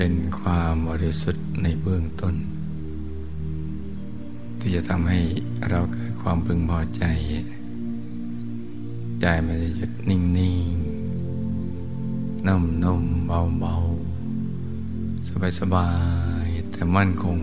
[0.00, 2.34] เป็นความบริสุทธิ์ในเบื้องต้น
[4.58, 5.20] ที่จะทำให้
[5.70, 7.04] เราเกิดความพึงพอใจ
[9.20, 13.74] ใจมันจะหยุดนิ่งๆนุ่มนมเบาเบา
[15.28, 15.88] สบายสบา
[16.44, 17.38] ยแต่มั่นคง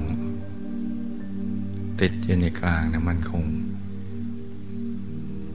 [1.99, 3.45] ติดอยู่ในกลางนะมั่นคง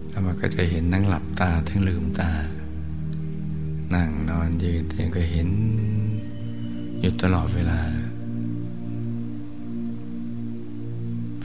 [0.08, 2.30] แล้วมันก็จะเห็นทั้งหลับตาทั้งลืมตา
[3.94, 5.50] นั่งนอนยืนเองก็เห็น
[7.00, 7.80] อยู่ตลอดเวลา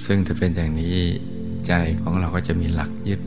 [0.06, 0.98] ซึ่งถ้าเป็นอย่างนี้
[1.68, 3.22] ใจของเราก็จะมีหลักยึด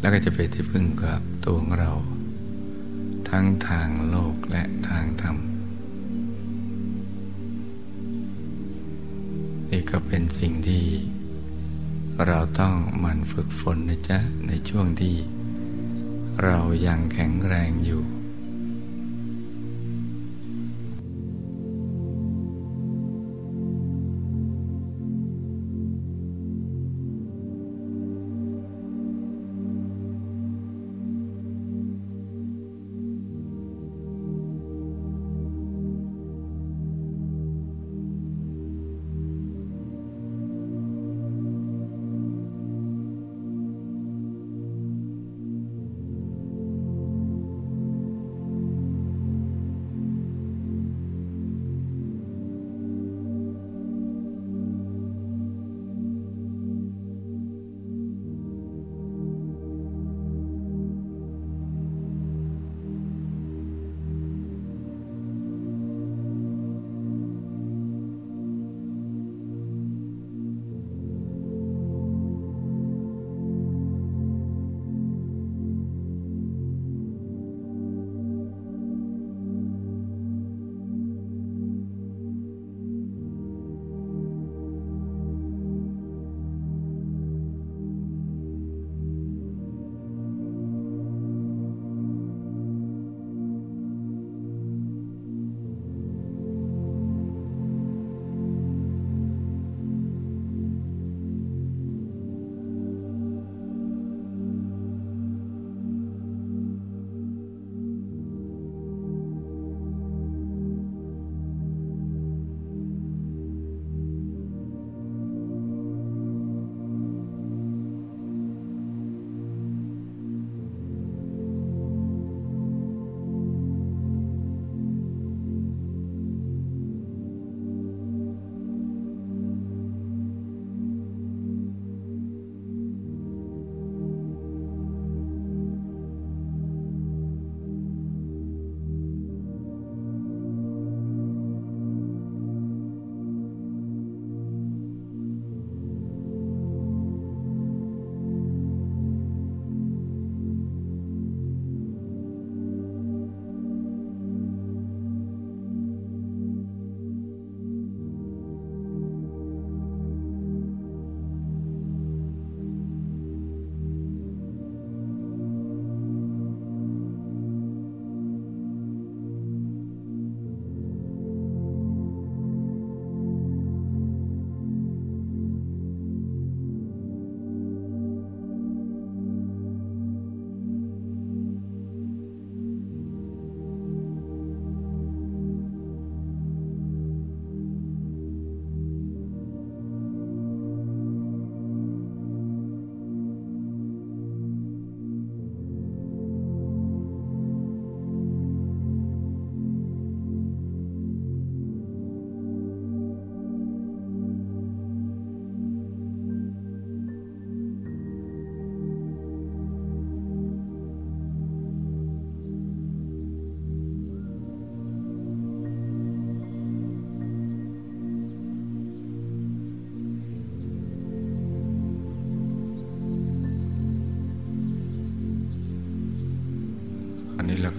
[0.00, 1.92] แล้วก็จะเป็นที่พึ่งกับตัวของเรา
[3.28, 5.36] ทั้งทางโลกและทางธรรม
[9.70, 10.84] นี่ก็เป็นสิ่งที่
[12.26, 12.74] เราต้อง
[13.04, 15.16] มันฝึกฝนนะจ๊ะ ในช่วงที่
[16.44, 18.02] เรายังแข็งแรงอยู่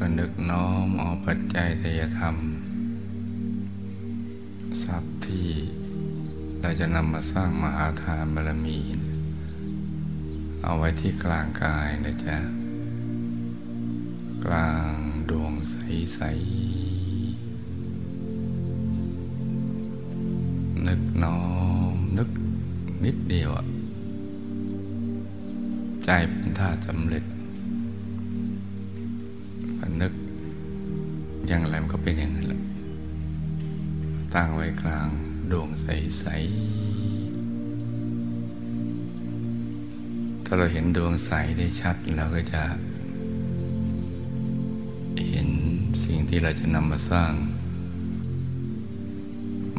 [0.01, 2.35] ก็นึกน้อมเอาปัจจัยทยธรรม
[4.83, 5.49] ทรัพย์ที่
[6.59, 8.79] เราจะนำมาสร้างมหาทานบารมี
[10.63, 12.37] เอาไว้ที่กลางกายนะจ๊ะ
[14.45, 14.91] กลาง
[15.29, 16.29] ดวงใส ๆ
[20.87, 21.41] นึกน้อ
[21.93, 22.29] มนึก
[23.05, 23.65] นิดเดียวอะ
[26.03, 27.23] ใจเป็นท่าสำเร็จ
[31.91, 32.61] ก็เป็นอย่างนั้นแหละ
[34.33, 35.09] ตั้งไว้กลาง
[35.51, 36.89] ดวงใส ๆ
[40.45, 42.63] ถ้าเราเห็นดวงใสได้ชัดเราก็จะ
[45.29, 45.47] เห็น
[46.03, 47.31] สิ่งที่เราจะนำมาสร้าง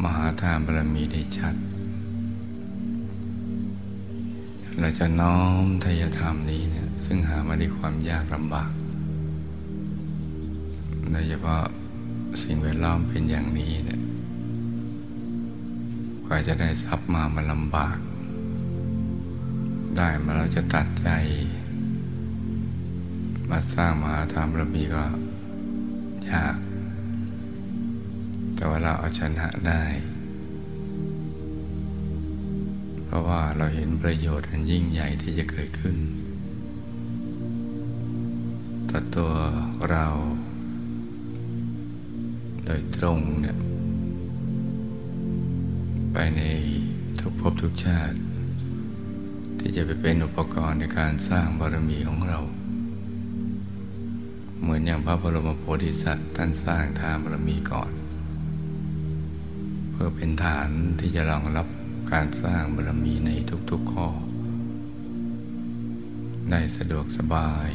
[0.03, 1.55] มหาทานบารมีได้ชัด
[4.81, 8.71] เราจะน้อมทายธรรมนี้เนี่ยซึ่งหามาด้วยความยากลำบาก
[11.11, 11.63] โดยเฉพาะ
[12.83, 14.03] ล้อมเป็นอย่างนี้เนี่ย
[16.25, 17.99] กว่าจะได้ทรัพย์มามันลำบาก
[19.97, 21.09] ได้มาเราจะตัดใจ
[23.51, 25.05] มาสร้างมาธรรมระมีก็
[26.31, 26.57] ยาก
[28.55, 29.85] แต่ว่าเราเอาชนะได้
[33.05, 35.97] เพราะว่าเราเห็นประโยชน์อันยิ่งใหญ่ที่จะเกิดขึ้น
[38.91, 39.33] ต่อตัว
[39.91, 40.07] เรา
[42.71, 43.59] ดยตรงเนี่ย
[46.13, 46.43] ไปใน
[47.21, 48.19] ทุกภพทุกชาติ
[49.59, 52.41] ที่จะไปเป็นอุปกรณ์ในการสร้างบารมีของเรา
[54.61, 57.93] เหมือนอย่างพระบรมโพธิสัตว์ท่านสร้างทานบารมีก่อน
[59.91, 60.69] เพื่อเป็นฐาน
[61.01, 61.67] ที่จะรองรับ
[62.13, 63.31] การสร้างบารมีใน
[63.71, 64.09] ทุกๆข้อ
[66.51, 67.71] ได้สะดวกสบาย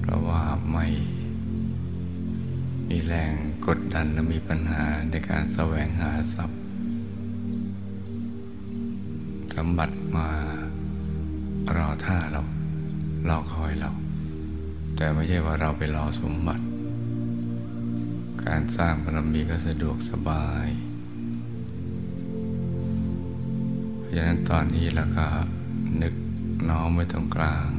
[0.00, 0.42] เพราะว่า
[0.72, 0.86] ไม่
[2.88, 3.32] มีแรง
[3.66, 6.60] กดดันและมีปัญหาในการแสวงหาทรัพย์
[9.56, 10.28] สมบัติมา
[11.76, 12.42] รอท่าเรา
[13.28, 13.90] รอคอยเรา
[14.96, 16.64] แต่ไม่ใช่ว่าเราไปรอสมบัติ
[18.44, 20.68] การสร้างบารมีก็สะดวกสบาย
[23.98, 25.26] เพราะฉะนั้นตอนนี้เราก็
[26.02, 26.14] นึก
[26.68, 27.70] น้อมไว้ตรงกลาง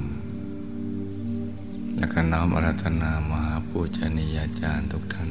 [1.98, 5.30] แล้วก็น้อมอารัธนามา ปูชนียาจารย์ทุกท่าน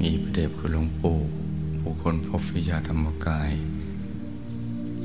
[0.00, 1.18] มีพระเดชคุณหลวงปู่
[1.80, 3.52] ผู้คนพบวิชาธรรมกาย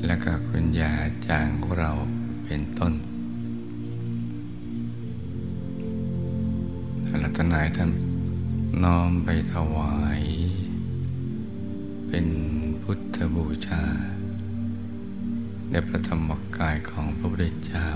[0.06, 0.92] และก็คุณยา
[1.26, 1.92] จางของเรา
[2.44, 2.92] เป็นต้น
[7.22, 7.90] รัตนายท่าน
[8.82, 10.22] น้อมไปถวาย
[12.08, 12.26] เป็น
[12.82, 13.84] พุทธบูชา
[15.70, 17.88] ในพระธรรมกายของพระพุทธเจ้า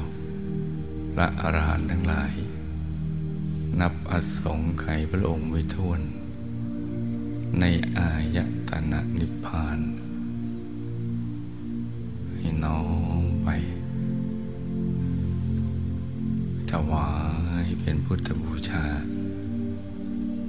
[1.19, 2.33] ระอรหันต์ทั้งหลาย
[3.81, 6.01] นับอสงไขยพระองค์ไว้ทวน
[7.61, 7.65] ใน
[7.97, 8.39] อาย
[8.69, 9.79] ตนะนิพพาน
[12.35, 12.81] ให้น้อ
[13.21, 13.49] มไป
[16.71, 17.11] ถวา
[17.65, 18.85] ยเป็นพุทธบูชา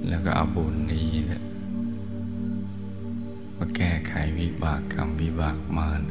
[0.08, 1.42] แล้วก็เอาบุญนี้นี่ย
[3.56, 6.02] มาแก้ไขวิบากกรรมวิบากมาร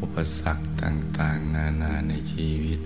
[0.00, 2.80] อุปสรรคต่าง ๆ นานาในชีวิต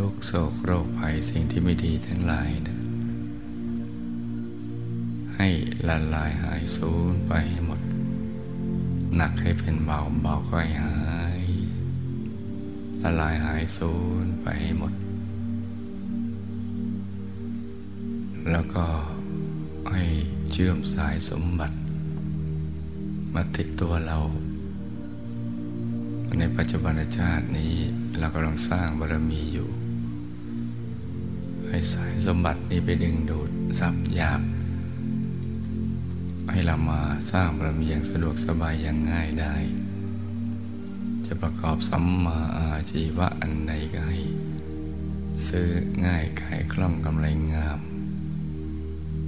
[0.00, 2.78] ทุกโศกโรคภัยสิ่งที่ไม่ดีทั้งหลายนะ
[5.36, 5.48] ให้
[5.88, 7.80] ละลายหายสูญไปให้หมด
[9.16, 10.98] หนักให้เป็นเบาเบาก็ให้หา
[11.40, 11.44] ย
[13.02, 13.92] ละลายหายสู
[14.22, 14.92] ญไปให้หมด
[18.50, 18.86] แล้วก็
[19.92, 20.02] ให้
[20.50, 21.76] เชื่อมสายสมบัติ
[23.34, 24.18] มาติดตัวเรา
[26.38, 27.74] ในปัจจุบันชาตินี้
[28.18, 29.68] เรากำลังสร้างบารมีอยู่
[31.92, 34.42] สายสมบัตินี้ไปดึงดูดทรัพย์หยาบ
[36.50, 37.00] ให้เรามา
[37.32, 39.54] สร้างบารมีอย่างสะดวกสบายอย่างง่ายได้
[41.26, 44.20] จะประกอบสัมมาอาชีวะอันใดก็ให้
[45.48, 45.68] ซื้อ
[46.04, 47.80] ง่ายขายคล่องกำไรงาม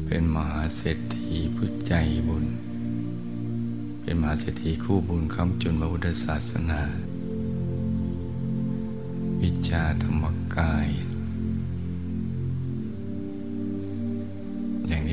[0.06, 1.94] เป็นมหาเศรษฐีผู้ใจ
[2.28, 2.46] บุญ
[4.02, 6.82] เป็นมหาเศรษฐีคู่บุญคำจุนพระพุทธศาสนา
[9.42, 10.24] วิชาธรรม
[10.56, 10.88] กาย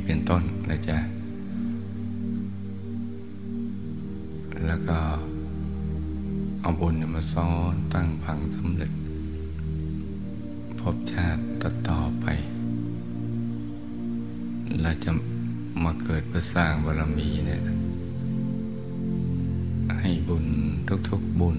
[0.03, 0.97] นี้เป็นต้นนะจ๊ะ
[4.65, 4.97] แล้วก็
[6.61, 8.91] เอาบุญมาซ้อนตั้งพังสำเร็จ
[10.80, 11.41] พบชาติ
[11.89, 12.25] ต่อไป
[14.81, 15.11] เราจะ
[15.84, 17.61] มาเกิดเพื่อสร้างบารมีเนี่ย
[19.99, 20.45] ให้บุญ
[21.09, 21.57] ทุกๆบุญ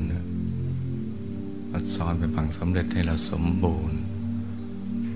[1.70, 3.98] มาสอนเป็นฝั่งสำเร็จให้เราสมบูรณ์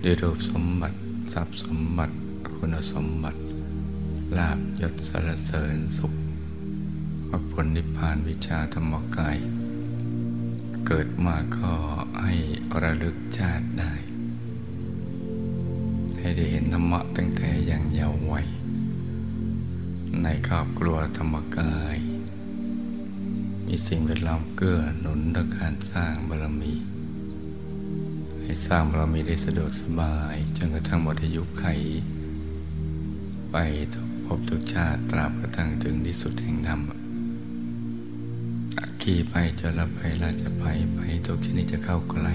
[0.05, 0.97] ด้วยรูปสมบัติ
[1.33, 2.15] ทรัพย์สมบัติ
[2.59, 3.41] คุณสมบัติ
[4.37, 6.15] ลาบยศสารเสริญสุข
[7.31, 9.37] มรรคผลนิพพานวิชาธรรมกาย
[10.87, 11.73] เกิดมาก็
[12.23, 12.35] ให้
[12.83, 13.93] ระลึกชาติได้
[16.19, 18.47] ให้ได้เห็นธรรมะตั้งแต่อย่างเยาว์วัย
[20.23, 21.97] ในครอบครัวธรรมกาย
[23.67, 26.75] มีสิ่งแวดล้อมเกื้อหนุนต่อการสร้างบารมี
[28.43, 31.67] ให้สร้างบารมีได้สะดวกสบายจนกระทั่งหมดอายุไข
[33.53, 33.57] ไป
[33.95, 36.81] ทุกภพทุกชาติตราบกระทั่งถึงที่สุดแห่งธรรม
[39.03, 40.65] ขี่ไปจนละไปละจะไป
[40.95, 42.35] ไปทุกชนิดจะเข้าใกล้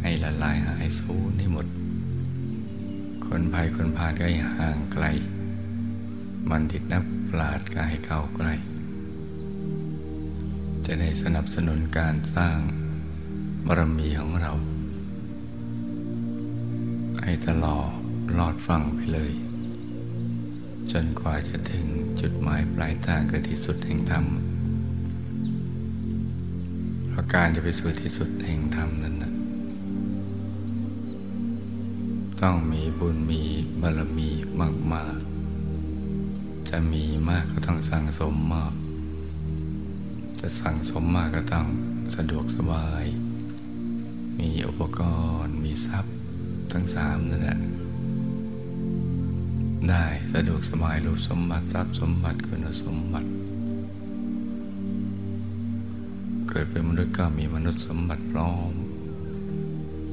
[0.00, 1.66] ให้ละลายหายสูญให้หมด
[3.26, 5.04] คนภัยคนผ่านก็ให้ห่างไกล
[6.50, 8.54] มันติดนับปราดก็ให้เข้าใกล้
[10.86, 12.58] จะได้สนับสนุนการสร้าง
[13.66, 14.52] บารมีของเรา
[17.22, 17.90] ให้ตลอด
[18.38, 19.32] ลอดฟังไปเลย
[20.92, 21.84] จนกว่าจะถึง
[22.20, 24.24] จุดหมายปลายทางคือที่สุดแห่งธรรม
[27.08, 29.32] เพราะการจะไปสู่ที่สุดแห่งธรรมนั้นนะ
[32.42, 33.42] ต้องมีบุญมี
[33.80, 34.30] บารมี
[34.92, 35.18] มาก
[35.94, 38.74] ๆ จะมีมากก็ต้องสั่งสมมาก
[40.40, 41.66] จะสั่งสมมากก็ต้อง
[42.16, 43.04] สะดวกสบาย
[44.38, 45.00] มีอุปก
[45.42, 46.14] รณ์ มีทรัพย์
[46.72, 47.58] ทั้งสามนั่นแหละ
[49.86, 53.28] ได้สะดวกสบายรูปสมบัติทรัพย์สมบัติคุณสมบัติ
[56.48, 58.72] เกิดเป็นมนุษย์ก็มีมนุษย์สมบัติพร้อม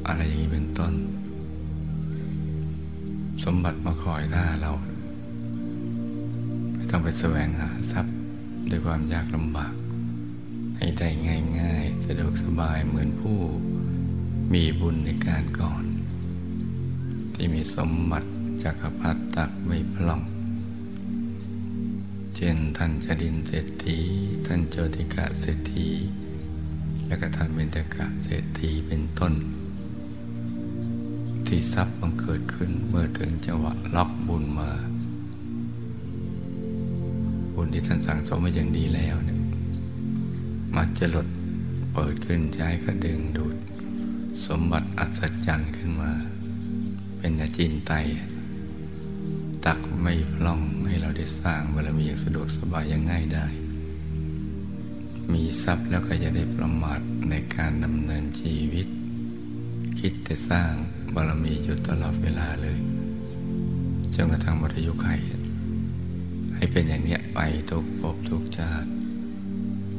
[0.08, 0.94] อะไรอย่างนี้เป็นต้น
[3.44, 4.72] สมบัติมาคอยหน้าเรา
[6.74, 8.16] ไม่ต้องไปแสวงหาทรัพย์
[8.70, 9.74] ด้วยความยากลำบาก
[10.78, 11.10] ให้ได้
[11.60, 13.40] ง่ายๆ สะดวกสบายเหมือนผู้
[14.54, 15.84] มีบุญในการก่อน
[17.34, 18.30] ที่มีสมบัติ
[18.64, 20.22] จักรพรรดิตักไม่พล่อง
[22.36, 23.98] เช่นท่านจดินเศรษฐี
[24.46, 25.88] ท่านโจติกะเศรษฐี
[27.08, 29.34] และก็ท่านเบญจกะเศรษฐีเป็นต้น
[31.48, 34.72] ที่ทรัพย์บังเกิดขึ้นเมื่อถึงจังหวะล็อกบุญมา
[37.54, 39.40] บุญที่ท่านสั่งสมมาอย่างดีแล้วเนี่ย
[40.76, 41.28] มักจะหลด
[41.94, 43.56] เปิดขึ้นใจก็ดึงดูด
[44.46, 46.12] สมบัติอัศจรรย์ขึ้นมา
[47.18, 48.06] เป็นอาจินไตย
[50.08, 53.48] ไม่พล่องให้เราได้สร้างบารมีอย่างสะดวกสบายอย่างง่ายได้
[55.34, 57.00] มีทรัพย์แล้วก็จะได้ประมาท
[57.30, 58.88] ในการดำเนินชีวิต
[60.00, 60.72] คิดแต่สร้าง
[61.16, 62.78] บารมีอยู่ตลอดเวลาเลย
[64.16, 65.08] จนกระทั่งหมดอายุไข
[66.56, 68.90] ให้เป็นอย่างเนี้ยไปทุกภพทุกชาติ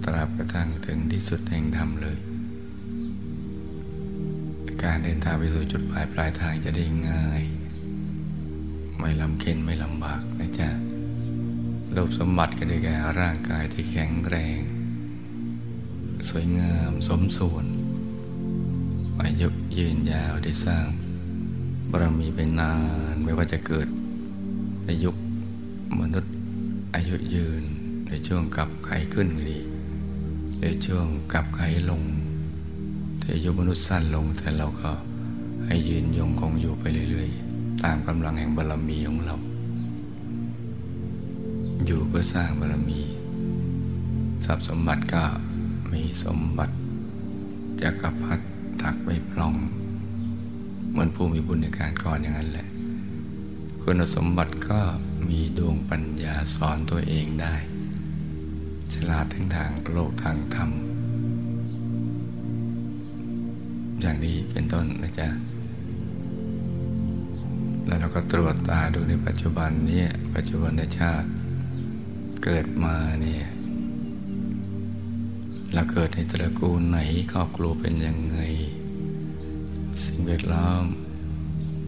[0.04, 2.18] ตราบกระทั่งถึงที่สุดแห่งธรรมเลย
[4.82, 7.44] การเดินทางไปสู่จุดหมายปลายทางจะได้ง่าย
[9.40, 10.68] เค็นไม่ลำบากนะจ๊ะ
[11.94, 14.58] รูปสมบัติก็ได้แก่ร่างกายที่แข็งแรง
[16.28, 17.66] สวยงามสมส่วน
[19.22, 19.48] อายุ
[19.78, 20.88] ยืนยาวได้สร้าง
[21.90, 22.72] บารมีเป็นนา
[23.12, 23.88] นไม่ว่าจะเกิด
[24.84, 25.10] ในยุ
[26.00, 26.34] มนุษย์
[26.94, 27.62] อายุยืน
[28.08, 29.60] ในช่วงกับไขขึ้นก็ดี
[30.62, 31.60] ในช่วงกับไข
[31.90, 32.02] ลง
[33.18, 34.90] แต่อายุมนุษย์สั้นลงแต่เราก็
[35.66, 37.45] ให้ยืนยงคงอยู่ไปเรื่อยๆ
[37.86, 39.36] ตามกำลังแห่งบารมีของเรา
[41.86, 43.00] อยู่เพื่อสร้างบารมี
[44.46, 45.24] ทรัพย์สมบัติก็
[45.92, 46.74] มีสมบัติ
[47.82, 48.44] จักรพรรดิ
[48.82, 49.54] ตักไม่พล่อง
[50.90, 52.66] เหมือนผู้มีบุญในการก่อนอย่างนั้นแหละ
[53.82, 54.80] คุณสมบัติก็
[55.28, 57.54] มีดวงปัญญาสอนตัวเองได้
[58.94, 60.70] ฉลาดทั้งทางโลกทางธรรม
[64.00, 65.28] อย่างนี้เป็นต้นนะจ๊ะ
[67.86, 70.04] แล้วเราก็ตรวจตาดูในปัจจุบันนี้
[70.34, 71.28] ปัจจุบันชาติ
[72.44, 73.46] เกิดมาเนี่ย
[75.74, 76.98] เราเกิดในตระกูลไหน
[77.32, 78.38] ครอบครัวเป็นยังไง
[80.04, 80.84] สิ่งแวดล้อม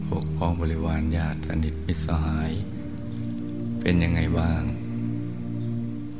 [0.05, 2.51] พวกพ้องบริวารญาติสนิทมิตรสหาย
[3.81, 4.61] เป็นยังไงบ้าง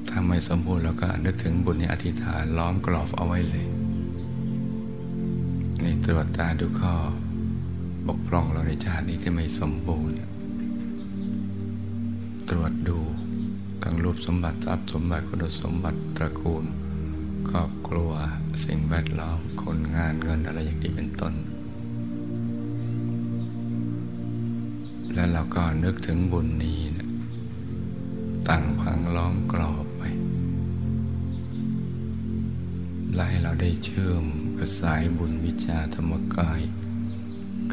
[0.10, 3.68] ถ้าไม่สมบูรณ์เราก็นึกถึงบุญในอธิษฐานล้อมกรอบเอาไว้เลย
[5.82, 6.96] ในตรวจตาดูข้อ
[8.14, 10.16] กพร่องเราในชาตินี้ที่ไม่สมบูรณ์
[12.50, 13.00] ตรวจดู
[13.84, 16.66] ทั้งรูปสมบัติทรัพย์สมบัติคุณสมบัติตระกูล
[17.50, 18.12] ครอบครัว
[18.64, 21.34] สิ่งแวดล้อมคนงานเงินอะไรอย่างนี้เป็นต้น
[25.14, 27.08] แล้วเราก็นึกถึงบุญนี้นะ
[28.50, 30.02] ตั้งพังล้อมกรอบไป
[33.14, 34.26] และให้เราได้เชื่อม
[34.58, 36.62] กระสายบุญวิชาธรรมกาย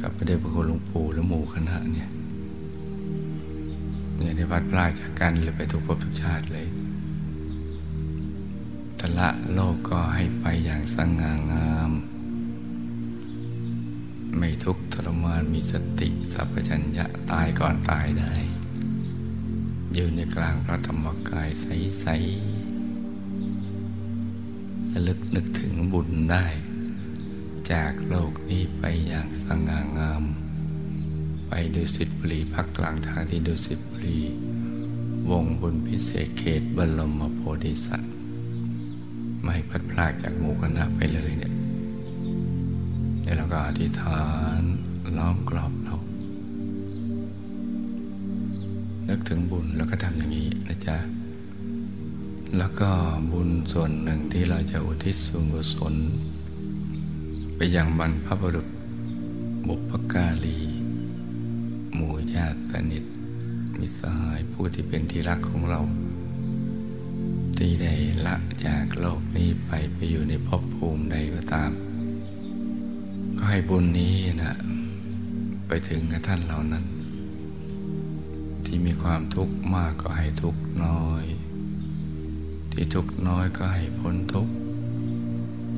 [0.08, 2.08] กับพระเดชพระคุณหลวงปู่และหมู่คณะเนี่ย
[4.20, 6.66] อย่าได้พัดพลาดจากกันเลยไปทุกภพทุกชาติเลย
[9.00, 11.92] ทละโลกก็ให้ไปอย่างสง่างาม
[14.38, 18.34] ไม่ทุกข์ทรมานมีสติสัพพัญญะตายก่อนตายได้
[19.94, 26.46] อยู่ในกลางพระธรรมกายใสๆระลึกนึกถึงบุญได้
[27.72, 30.24] จากโลกนี้ไปอย่างสง่างาม
[31.48, 34.20] ไปดูสิตบุรีพักกลางทางที่ดูสิตบุรี
[35.30, 38.12] วงบุญพิเศษเขตบรมโพธิสัตว์
[39.44, 41.52] ไม่พัดพลากจากหมู่คณะไปเลยเนี่ย
[43.36, 44.24] แล้วก็อธิษฐา
[44.58, 44.60] น
[45.16, 45.96] ล้อมกรอบเรา
[49.08, 50.96] นึกถึงบุญแล้วก็ทำอย่างนี้นะจ๊ะ
[52.56, 52.90] แล้วก็
[53.32, 55.94] บุญส่วนหนึ่งที่เราจะอุทิศส่วนกุศล
[57.56, 58.68] ไปยังบรรพบุรุษ
[59.68, 60.58] บุพการี
[61.94, 63.04] หมู่ญาติสนิท
[63.78, 65.80] มิสหายผู้ที่เป็นที่รักของเรา
[67.56, 67.94] ที่ได้
[68.26, 71.70] ละจากโลกนี้ไปไปอยู่ในภพภูมิใดก็ตาม
[73.36, 74.54] ก็ให้บุญนี้นะ
[75.66, 76.84] ไปถึงกับท่านเหล่านั้น
[78.64, 81.24] ที่มีความทุกข์มากก็ให้ทุกข์น้อย
[82.72, 84.55] ที่ทุกข์น้อยก็ให้พ้นทุกข์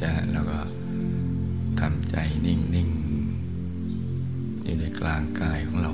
[0.00, 0.58] จะแล้วก็
[1.80, 2.16] ทำใจ
[2.46, 5.92] นิ่งๆอยู่ในกลางกายของเรา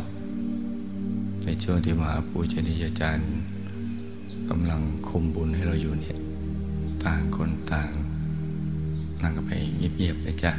[1.45, 3.31] ในช่วงที่มหาปูชนียาจารย์
[4.49, 6.17] กำลังคุมบุญให้เราอยู่เนี่ย
[7.05, 7.91] ต่างคนต่าง
[9.23, 10.53] นั่งกันไปเงียบๆนะจ๊ะ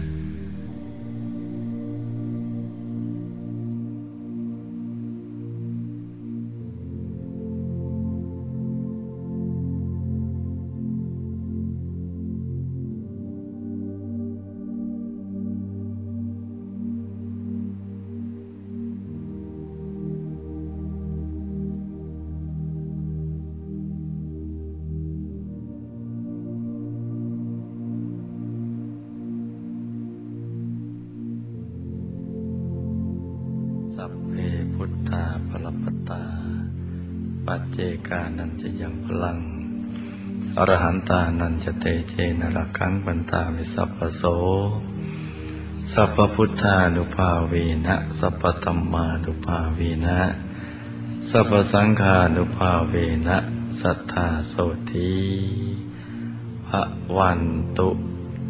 [39.24, 39.38] ลัง
[40.58, 44.24] อรหันตานันจะเตเจนรักขังปันตาวิสัพพโส
[45.92, 47.54] สัพพุทธานุภาเว
[47.86, 50.20] นะ สัพพธรรมานุภาเวนะ
[51.30, 52.94] สัพพสังฆานุภาเว
[53.28, 53.38] นะ
[53.80, 54.54] สัทธาโส
[54.92, 55.14] ที
[56.68, 56.84] พระ
[57.18, 57.42] วัน
[57.78, 57.90] ตุ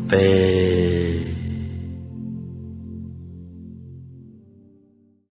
[0.07, 0.13] เต